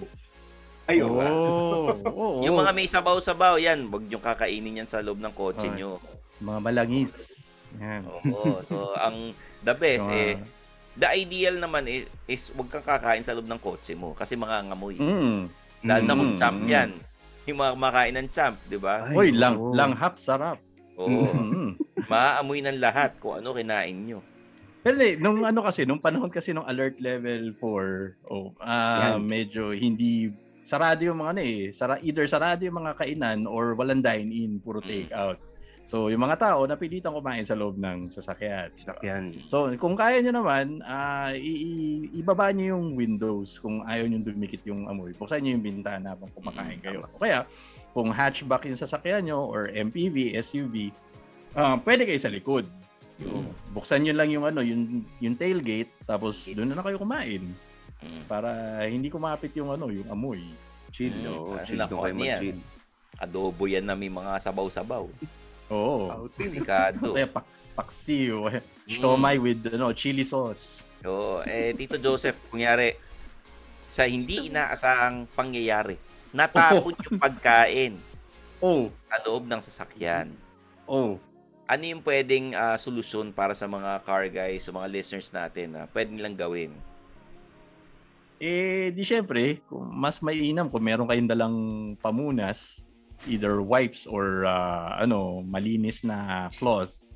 Ayun 0.86 1.18
nga. 1.18 1.28
Oo. 1.28 1.90
oo. 2.06 2.26
Yung 2.46 2.54
mga 2.54 2.70
may 2.70 2.86
sabaw-sabaw, 2.86 3.58
yan, 3.58 3.90
wag 3.90 4.06
nyo 4.06 4.22
kakainin 4.22 4.84
yan 4.84 4.88
sa 4.88 5.02
loob 5.02 5.18
ng 5.18 5.34
kotse 5.34 5.68
Okay. 5.68 5.76
nyo. 5.80 5.98
Mga 6.44 6.60
malangis. 6.60 7.12
Yan. 7.80 8.02
Oo. 8.06 8.60
So, 8.62 8.94
ang 8.94 9.32
the 9.64 9.74
best 9.74 10.06
eh, 10.12 10.38
the 10.94 11.08
ideal 11.10 11.58
naman 11.58 11.88
is, 11.90 12.06
is 12.30 12.42
wag 12.54 12.70
kang 12.70 12.86
kakain 12.86 13.24
sa 13.24 13.34
loob 13.34 13.50
ng 13.50 13.58
kotse 13.58 13.96
mo 13.98 14.14
kasi 14.14 14.38
mangangamoy. 14.38 14.94
Mm. 15.00 15.50
Lalo 15.84 16.02
na 16.06 16.14
kung 16.14 16.32
Mm, 16.32 16.38
champ 16.38 16.60
mm. 16.62 16.70
yan. 16.70 16.90
Yung 17.44 17.58
mga 17.60 17.72
kumakain 17.76 18.14
ng 18.16 18.28
champ, 18.30 18.56
di 18.70 18.78
ba? 18.78 19.04
Uy, 19.10 19.34
lang, 19.34 19.58
oo. 19.58 19.74
langhap, 19.74 20.16
sarap. 20.16 20.56
Oo. 20.96 21.26
Mm. 21.28 21.76
Maaamoy 22.06 22.62
ng 22.62 22.78
lahat 22.78 23.18
kung 23.18 23.42
ano 23.42 23.52
kinain 23.52 23.96
nyo. 24.06 24.22
Pero 24.84 25.00
eh, 25.00 25.16
nung 25.16 25.40
ano 25.42 25.64
kasi, 25.64 25.88
nung 25.88 26.00
panahon 26.00 26.28
kasi 26.28 26.52
nung 26.52 26.68
alert 26.68 27.00
level 27.00 27.56
4, 27.56 28.20
oh, 28.28 28.52
ah 28.60 29.16
Yan. 29.16 29.24
medyo 29.24 29.72
hindi 29.72 30.28
sarado 30.60 31.04
yung 31.04 31.20
mga 31.20 31.30
ano 31.36 31.40
eh, 31.40 31.60
sara, 31.72 31.96
either 32.00 32.24
sarado 32.28 32.60
yung 32.64 32.80
mga 32.80 32.96
kainan 32.96 33.44
or 33.44 33.72
walang 33.76 34.04
dine-in, 34.04 34.60
puro 34.60 34.80
Mm. 34.80 35.10
So, 35.84 36.08
yung 36.08 36.24
mga 36.24 36.40
tao 36.40 36.64
napilitan 36.64 37.12
kumain 37.12 37.44
sa 37.44 37.52
loob 37.52 37.76
ng 37.76 38.08
sasakyan. 38.08 38.72
Sakyan. 38.72 39.36
So, 39.46 39.68
kung 39.76 39.92
kaya 39.92 40.24
nyo 40.24 40.32
naman, 40.32 40.80
ah 40.80 41.28
i- 41.36 42.08
ibaba 42.16 42.48
nyo 42.50 42.72
yung 42.72 42.96
windows 42.96 43.60
kung 43.60 43.84
ayaw 43.84 44.08
nyo 44.08 44.24
dumikit 44.24 44.64
yung 44.64 44.88
amoy. 44.88 45.12
Buksan 45.12 45.44
nyo 45.44 45.52
yung 45.52 45.64
bintana 45.64 46.16
habang 46.16 46.32
kumakain 46.32 46.80
kayo. 46.80 47.04
O 47.12 47.20
kaya, 47.20 47.44
kung 47.92 48.08
hatchback 48.08 48.64
yung 48.64 48.80
sasakyan 48.80 49.28
nyo 49.28 49.44
or 49.44 49.68
MPV, 49.68 50.40
SUV, 50.40 50.88
ah 51.52 51.76
pwede 51.84 52.08
kayo 52.08 52.18
sa 52.18 52.32
likod. 52.32 52.64
Mm. 53.20 53.46
Buksan 53.70 54.02
nyo 54.02 54.12
lang 54.16 54.32
yung 54.32 54.42
ano, 54.42 54.64
yung 54.64 55.04
yung 55.22 55.36
tailgate 55.38 55.92
tapos 56.02 56.50
doon 56.50 56.72
na, 56.72 56.80
na 56.80 56.82
kayo 56.82 56.98
kumain 56.98 57.44
Mm. 58.02 58.22
para 58.26 58.50
hindi 58.84 59.08
kumapit 59.08 59.54
yung 59.54 59.70
ano, 59.70 59.88
yung 59.88 60.08
amoy. 60.10 60.42
Chill. 60.90 61.14
Mm. 61.14 61.62
Chill 61.62 61.80
doon 61.86 62.00
kayo 62.02 62.10
ano 62.10 62.20
mag-chill. 62.20 62.58
Adobo 63.16 63.64
yan 63.64 63.86
na 63.86 63.94
may 63.94 64.10
mga 64.10 64.42
sabaw-sabaw. 64.42 65.06
Oo. 65.72 66.28
Outing. 66.28 66.60
Delikado. 66.60 67.14
Kaya 67.14 67.28
pak 67.28 67.46
paksiw, 67.74 68.46
siomay 68.86 69.34
with 69.42 69.66
ano, 69.66 69.90
chili 69.90 70.22
sauce. 70.22 70.86
Oo. 71.02 71.42
Eh, 71.42 71.74
Tito 71.74 71.98
Joseph, 71.98 72.38
kunyari, 72.46 72.94
sa 73.90 74.06
hindi 74.06 74.46
inaasahang 74.46 75.26
pangyayari, 75.34 75.98
natapon 76.30 76.94
yung 77.10 77.18
pagkain 77.18 77.94
Oh, 78.62 78.88
sa 79.10 79.18
loob 79.26 79.44
ng 79.44 79.60
sasakyan. 79.60 80.30
oh. 80.86 81.18
Ano 81.64 81.80
yung 81.88 82.04
pwedeng 82.04 82.52
ah, 82.52 82.76
solusyon 82.76 83.32
para 83.32 83.56
sa 83.56 83.64
mga 83.64 84.04
car 84.04 84.28
guys, 84.28 84.68
sa 84.68 84.72
mga 84.72 84.84
listeners 84.84 85.32
natin 85.32 85.72
na 85.72 85.88
pwede 85.90 86.12
nilang 86.12 86.36
gawin? 86.36 86.68
Eh, 88.36 88.92
di 88.92 89.00
syempre, 89.00 89.64
kung 89.64 89.88
mas 89.88 90.20
mainam 90.20 90.68
kung 90.68 90.84
meron 90.84 91.08
kayong 91.08 91.24
dalang 91.30 91.56
pamunas, 92.04 92.83
either 93.26 93.60
wipes 93.64 94.04
or 94.04 94.44
ah, 94.44 94.98
ano, 95.00 95.40
malinis 95.44 96.04
na 96.04 96.48
cloth 96.56 97.06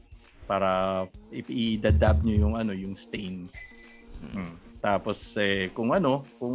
para 0.48 1.04
i- 1.28 1.76
i-dadab 1.76 2.24
nyo 2.24 2.34
yung 2.48 2.54
ano, 2.56 2.72
yung 2.72 2.96
stain. 2.96 3.46
Hmm. 4.32 4.56
Tapos 4.78 5.18
eh 5.36 5.68
kung 5.74 5.90
ano, 5.92 6.22
kung 6.38 6.54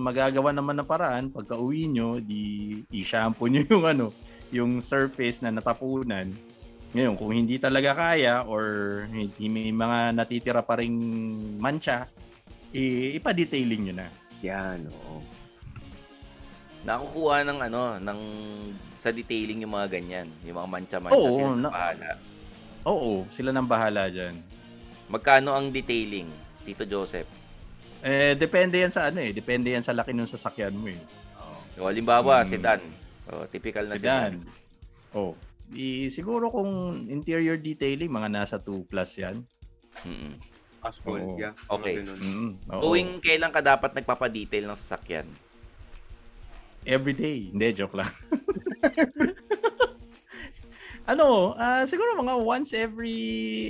magagawa 0.00 0.54
naman 0.54 0.78
ng 0.80 0.88
paraan 0.88 1.28
pagka 1.34 1.58
uwi 1.58 1.90
nyo, 1.90 2.22
di 2.22 2.80
i-shampoo 2.94 3.50
nyo 3.50 3.62
yung 3.72 3.84
ano, 3.84 4.06
yung 4.54 4.78
surface 4.80 5.42
na 5.42 5.50
natapunan. 5.50 6.30
Ngayon, 6.96 7.18
kung 7.18 7.34
hindi 7.34 7.60
talaga 7.60 7.92
kaya 7.92 8.46
or 8.46 9.04
hindi 9.12 9.52
may 9.52 9.68
mga 9.68 10.16
natitira 10.16 10.62
pa 10.64 10.80
ring 10.80 10.96
mancha, 11.60 12.08
i- 12.72 13.18
ipa-detailing 13.20 13.90
nyo 13.90 13.94
na. 14.00 14.08
Yan, 14.40 14.86
oo. 14.88 15.20
Nakukuha 16.86 17.42
ng 17.42 17.58
ano, 17.66 17.98
ng 17.98 18.20
sa 18.96 19.10
detailing 19.10 19.66
yung 19.66 19.74
mga 19.74 19.90
ganyan, 19.90 20.30
yung 20.46 20.54
mga 20.54 20.70
mancha-mancha 20.70 21.18
Oo, 21.18 21.34
sila 21.34 21.52
na 21.58 21.68
bahala. 21.68 22.10
Oo, 22.86 23.12
sila 23.34 23.50
nang 23.50 23.66
bahala 23.66 24.06
dyan. 24.06 24.38
Magkano 25.10 25.50
ang 25.50 25.74
detailing, 25.74 26.30
Tito 26.62 26.86
Joseph? 26.86 27.26
Eh, 28.06 28.38
depende 28.38 28.78
yan 28.78 28.94
sa 28.94 29.10
ano 29.10 29.18
eh. 29.18 29.34
Depende 29.34 29.74
yan 29.74 29.82
sa 29.82 29.90
laki 29.90 30.14
ng 30.14 30.30
sasakyan 30.30 30.78
mo 30.78 30.86
eh. 30.86 31.02
O, 31.76 31.90
halimbawa, 31.90 32.40
Mm. 32.40 32.46
sedan. 32.46 32.80
O, 33.26 33.44
typical 33.50 33.84
na 33.84 33.98
sedan. 33.98 34.46
Sedan. 34.46 35.12
Oh. 35.12 35.34
I, 35.74 36.06
siguro 36.06 36.54
kung 36.54 36.70
interior 37.10 37.58
detailing, 37.58 38.06
mga 38.06 38.30
nasa 38.30 38.56
2 38.62 38.86
plus 38.86 39.18
yan. 39.18 39.42
Mm-mm. 40.06 40.38
Asphalt, 40.86 41.18
Oo. 41.18 41.34
yeah. 41.34 41.50
Okay. 41.66 41.98
Mm, 42.06 42.62
oo. 42.70 42.80
Tuwing 42.80 43.18
kailan 43.18 43.50
ka 43.50 43.58
dapat 43.58 43.90
nagpapadetail 43.90 44.70
ng 44.70 44.78
sasakyan? 44.78 45.26
Every 46.86 47.18
day. 47.18 47.50
Hindi, 47.50 47.74
joke 47.74 47.98
lang. 47.98 48.06
ano, 51.10 51.58
ah, 51.58 51.82
siguro 51.82 52.14
mga 52.14 52.34
once 52.38 52.70
every 52.70 53.18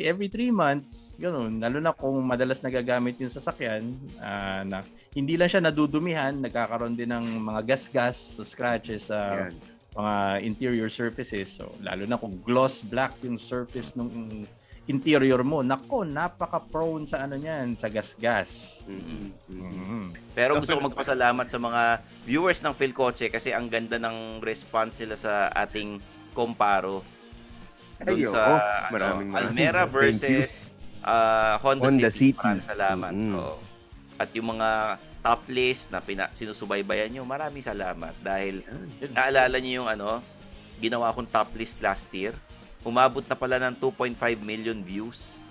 every 0.05 0.29
three 0.29 0.53
months, 0.53 1.17
ganun. 1.17 1.57
Lalo 1.57 1.81
na 1.81 1.97
kung 1.97 2.21
madalas 2.21 2.61
nagagamit 2.61 3.17
yung 3.17 3.33
sasakyan, 3.33 3.97
ah, 4.21 4.61
na 4.69 4.85
hindi 5.17 5.41
lang 5.41 5.49
siya 5.49 5.65
nadudumihan, 5.65 6.37
nagkakaroon 6.37 6.93
din 6.93 7.09
ng 7.09 7.41
mga 7.41 7.65
gas-gas, 7.65 8.37
scratches 8.45 9.09
sa 9.09 9.49
Yan. 9.49 9.57
mga 9.97 10.15
interior 10.45 10.93
surfaces. 10.93 11.49
So, 11.49 11.73
lalo 11.81 12.05
na 12.05 12.21
kung 12.21 12.37
gloss 12.45 12.85
black 12.85 13.17
yung 13.25 13.41
surface 13.41 13.97
ng 13.97 14.45
interior 14.87 15.43
mo, 15.43 15.67
nako, 15.67 16.07
napaka-prone 16.07 17.11
sa 17.11 17.27
ano 17.27 17.35
niyan, 17.35 17.75
sa 17.75 17.91
gas-gas. 17.91 18.83
Mhm. 18.87 19.35
Mhm. 19.51 19.75
Mhm. 19.75 20.05
Pero 20.33 20.63
gusto 20.63 20.79
ko 20.79 20.87
magpasalamat 20.87 21.47
sa 21.51 21.59
mga 21.59 21.83
viewers 22.23 22.63
ng 22.63 22.75
Phil 22.75 22.95
Kotse 22.95 23.27
kasi 23.27 23.51
ang 23.51 23.67
ganda 23.67 23.99
ng 23.99 24.39
response 24.47 25.03
nila 25.03 25.19
sa 25.19 25.51
ating 25.51 25.99
comparo. 26.33 27.03
Ay, 27.99 28.23
Doon 28.23 28.31
sa 28.31 28.43
oo. 28.45 28.57
ano, 28.57 28.93
Maraming 28.93 29.31
maraming 29.33 29.51
Almera 29.57 29.83
versus 29.89 30.71
ah, 31.03 31.59
Honda, 31.65 31.91
Honda 31.91 32.11
City. 32.13 32.31
City. 32.31 32.39
Maraming 32.39 32.69
salamat. 32.69 33.13
Mm. 33.13 33.35
Oo. 33.35 33.57
At 34.17 34.29
yung 34.39 34.49
mga 34.55 34.69
top 35.27 35.43
list 35.51 35.91
na 35.91 35.99
pina, 35.99 36.31
sinusubaybayan 36.31 37.11
nyo, 37.11 37.27
maraming 37.27 37.65
salamat 37.65 38.15
dahil 38.23 38.63
naalala 39.11 39.59
nyo 39.59 39.73
yung 39.83 39.89
ano, 39.91 40.23
ginawa 40.79 41.11
akong 41.11 41.27
top 41.27 41.51
list 41.59 41.83
last 41.83 42.07
year. 42.15 42.37
Umabot 42.87 43.27
na 43.27 43.35
pala 43.35 43.59
ng 43.59 43.75
2.5 43.83 44.15
million 44.47 44.79
views. 44.79 45.43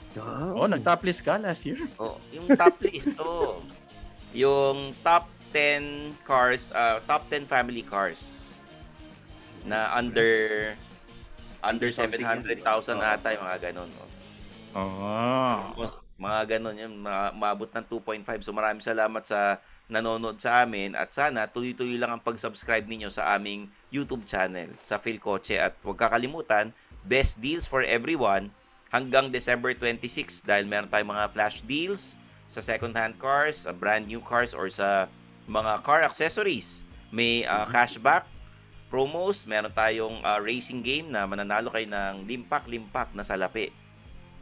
Oh, 0.56 0.64
nag-top 0.64 1.04
list 1.04 1.28
ka 1.28 1.36
last 1.36 1.68
year. 1.68 1.84
Oh, 2.00 2.16
yung 2.32 2.48
top 2.56 2.80
list 2.80 3.12
to. 3.20 3.60
Yung 4.32 4.96
top 5.04 5.28
10 5.52 6.16
cars, 6.24 6.72
uh, 6.72 7.04
top 7.04 7.28
10 7.28 7.44
family 7.44 7.84
cars 7.84 8.48
na 9.68 9.92
under 9.92 10.72
under 11.66 11.90
700,000 11.90 12.62
ata 13.02 13.36
yung 13.36 13.44
mga 13.44 13.60
ganun. 13.72 13.90
Oh. 14.72 14.86
Oh. 15.76 15.92
Mga 16.16 16.40
ganun 16.58 16.76
yun, 16.80 16.94
ma- 17.04 17.34
maabot 17.36 17.68
ng 17.68 17.84
2.5. 17.92 18.46
So 18.46 18.56
maraming 18.56 18.86
salamat 18.86 19.24
sa 19.28 19.60
nanonood 19.92 20.40
sa 20.40 20.64
amin 20.64 20.96
at 20.96 21.12
sana 21.12 21.46
tuloy-tuloy 21.46 22.00
lang 22.00 22.16
ang 22.16 22.24
pag-subscribe 22.24 22.88
ninyo 22.88 23.12
sa 23.12 23.36
aming 23.36 23.68
YouTube 23.92 24.24
channel 24.24 24.72
sa 24.80 24.98
Phil 24.98 25.20
Coche 25.20 25.60
at 25.60 25.76
huwag 25.84 26.00
kakalimutan, 26.00 26.72
best 27.06 27.40
deals 27.42 27.70
for 27.70 27.86
everyone 27.86 28.50
hanggang 28.90 29.30
December 29.30 29.74
26 29.74 30.46
dahil 30.46 30.66
meron 30.66 30.90
tayong 30.90 31.12
mga 31.12 31.26
flash 31.34 31.62
deals 31.66 32.18
sa 32.46 32.62
second-hand 32.62 33.18
cars, 33.18 33.66
sa 33.66 33.72
brand 33.74 34.06
new 34.06 34.22
cars 34.22 34.54
or 34.54 34.70
sa 34.70 35.10
mga 35.50 35.82
car 35.82 36.06
accessories. 36.06 36.86
May 37.10 37.46
uh, 37.46 37.66
cashback 37.70 38.30
promos, 38.90 39.44
meron 39.50 39.74
tayong 39.74 40.22
uh, 40.22 40.40
racing 40.40 40.86
game 40.86 41.10
na 41.10 41.26
mananalo 41.26 41.74
kayo 41.74 41.90
ng 41.90 42.30
limpak-limpak 42.30 43.12
na 43.18 43.26
salapi. 43.26 43.74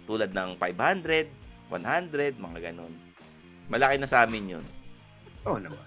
Tulad 0.03 0.35
ng 0.35 0.59
500, 0.59 1.31
100, 1.71 2.37
mga 2.37 2.59
ganun. 2.71 2.93
Malaki 3.71 3.95
na 3.97 4.09
sa 4.09 4.27
amin 4.27 4.59
yun. 4.59 4.65
Oo 5.47 5.57
naman. 5.57 5.79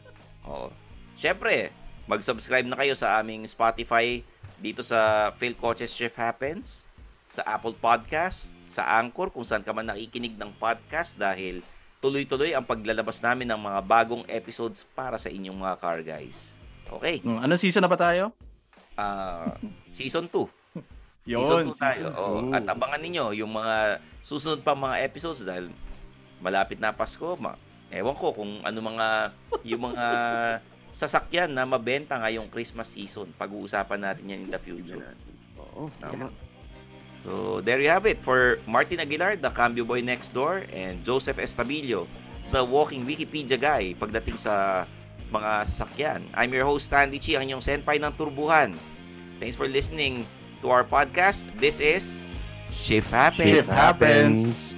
Oo. 0.48 0.72
Siyempre, 1.14 1.70
mag-subscribe 2.08 2.66
na 2.66 2.78
kayo 2.80 2.96
sa 2.96 3.20
aming 3.20 3.44
Spotify 3.44 4.24
dito 4.58 4.80
sa 4.80 5.30
Phil 5.34 5.52
Coaches 5.52 5.92
Shift 5.92 6.16
Happens, 6.16 6.88
sa 7.26 7.42
Apple 7.44 7.74
Podcast, 7.74 8.54
sa 8.66 8.86
Anchor 8.98 9.30
kung 9.30 9.42
saan 9.42 9.62
ka 9.62 9.70
man 9.70 9.86
nakikinig 9.86 10.34
ng 10.34 10.50
podcast 10.56 11.18
dahil 11.18 11.62
tuloy-tuloy 11.98 12.54
ang 12.54 12.62
paglalabas 12.62 13.18
namin 13.18 13.50
ng 13.50 13.60
mga 13.60 13.80
bagong 13.82 14.24
episodes 14.26 14.86
para 14.94 15.18
sa 15.18 15.26
inyong 15.26 15.58
mga 15.58 15.74
car 15.78 16.00
guys. 16.02 16.54
Okay. 16.86 17.18
Hmm, 17.18 17.42
Anong 17.42 17.58
season 17.58 17.82
na 17.82 17.90
ba 17.90 17.98
tayo? 17.98 18.30
Ah, 18.94 19.58
season 19.90 20.30
2. 20.30 20.46
Yun. 21.34 21.42
Season 21.42 21.66
2 21.66 21.82
tayo. 21.82 22.06
season 22.06 22.14
two. 22.14 22.54
At 22.54 22.64
abangan 22.70 23.02
ninyo 23.02 23.24
yung 23.34 23.50
mga 23.50 23.98
susunod 24.22 24.62
pa 24.62 24.78
mga 24.78 25.02
episodes 25.02 25.42
dahil 25.42 25.74
malapit 26.38 26.78
na 26.78 26.94
Pasko. 26.94 27.34
Ma 27.36 27.58
ewan 27.90 28.14
ko 28.14 28.30
kung 28.34 28.62
ano 28.62 28.78
mga 28.78 29.06
yung 29.66 29.82
mga 29.90 30.04
sasakyan 30.96 31.52
na 31.52 31.68
mabenta 31.68 32.16
ngayong 32.16 32.48
Christmas 32.48 32.96
season. 32.96 33.28
Pag-uusapan 33.36 34.00
natin 34.00 34.32
yan 34.32 34.40
in 34.48 34.50
the 34.50 34.56
future. 34.56 35.12
Oo, 35.60 35.92
Tama. 36.00 36.32
So, 37.20 37.60
there 37.60 37.80
you 37.84 37.92
have 37.92 38.08
it 38.08 38.24
for 38.24 38.60
Martin 38.64 39.00
Aguilar, 39.04 39.36
the 39.36 39.52
Cambio 39.52 39.84
Boy 39.84 40.00
Next 40.00 40.32
Door, 40.32 40.64
and 40.72 41.04
Joseph 41.04 41.36
Estabilio, 41.36 42.08
the 42.48 42.64
walking 42.64 43.04
Wikipedia 43.04 43.60
guy 43.60 43.92
pagdating 43.96 44.40
sa 44.40 44.84
mga 45.28 45.68
sasakyan. 45.68 46.20
I'm 46.32 46.52
your 46.52 46.64
host, 46.64 46.88
Stanley 46.88 47.20
Chi, 47.20 47.36
ang 47.36 47.44
inyong 47.44 47.64
senpai 47.64 48.00
ng 48.00 48.12
turbuhan. 48.16 48.72
Thanks 49.36 49.56
for 49.56 49.68
listening 49.68 50.24
to 50.64 50.72
our 50.72 50.84
podcast. 50.84 51.44
This 51.60 51.76
is 51.76 52.24
Shift 52.72 53.12
Happens. 53.12 53.48
Shift 53.52 53.68
happens. 53.68 54.76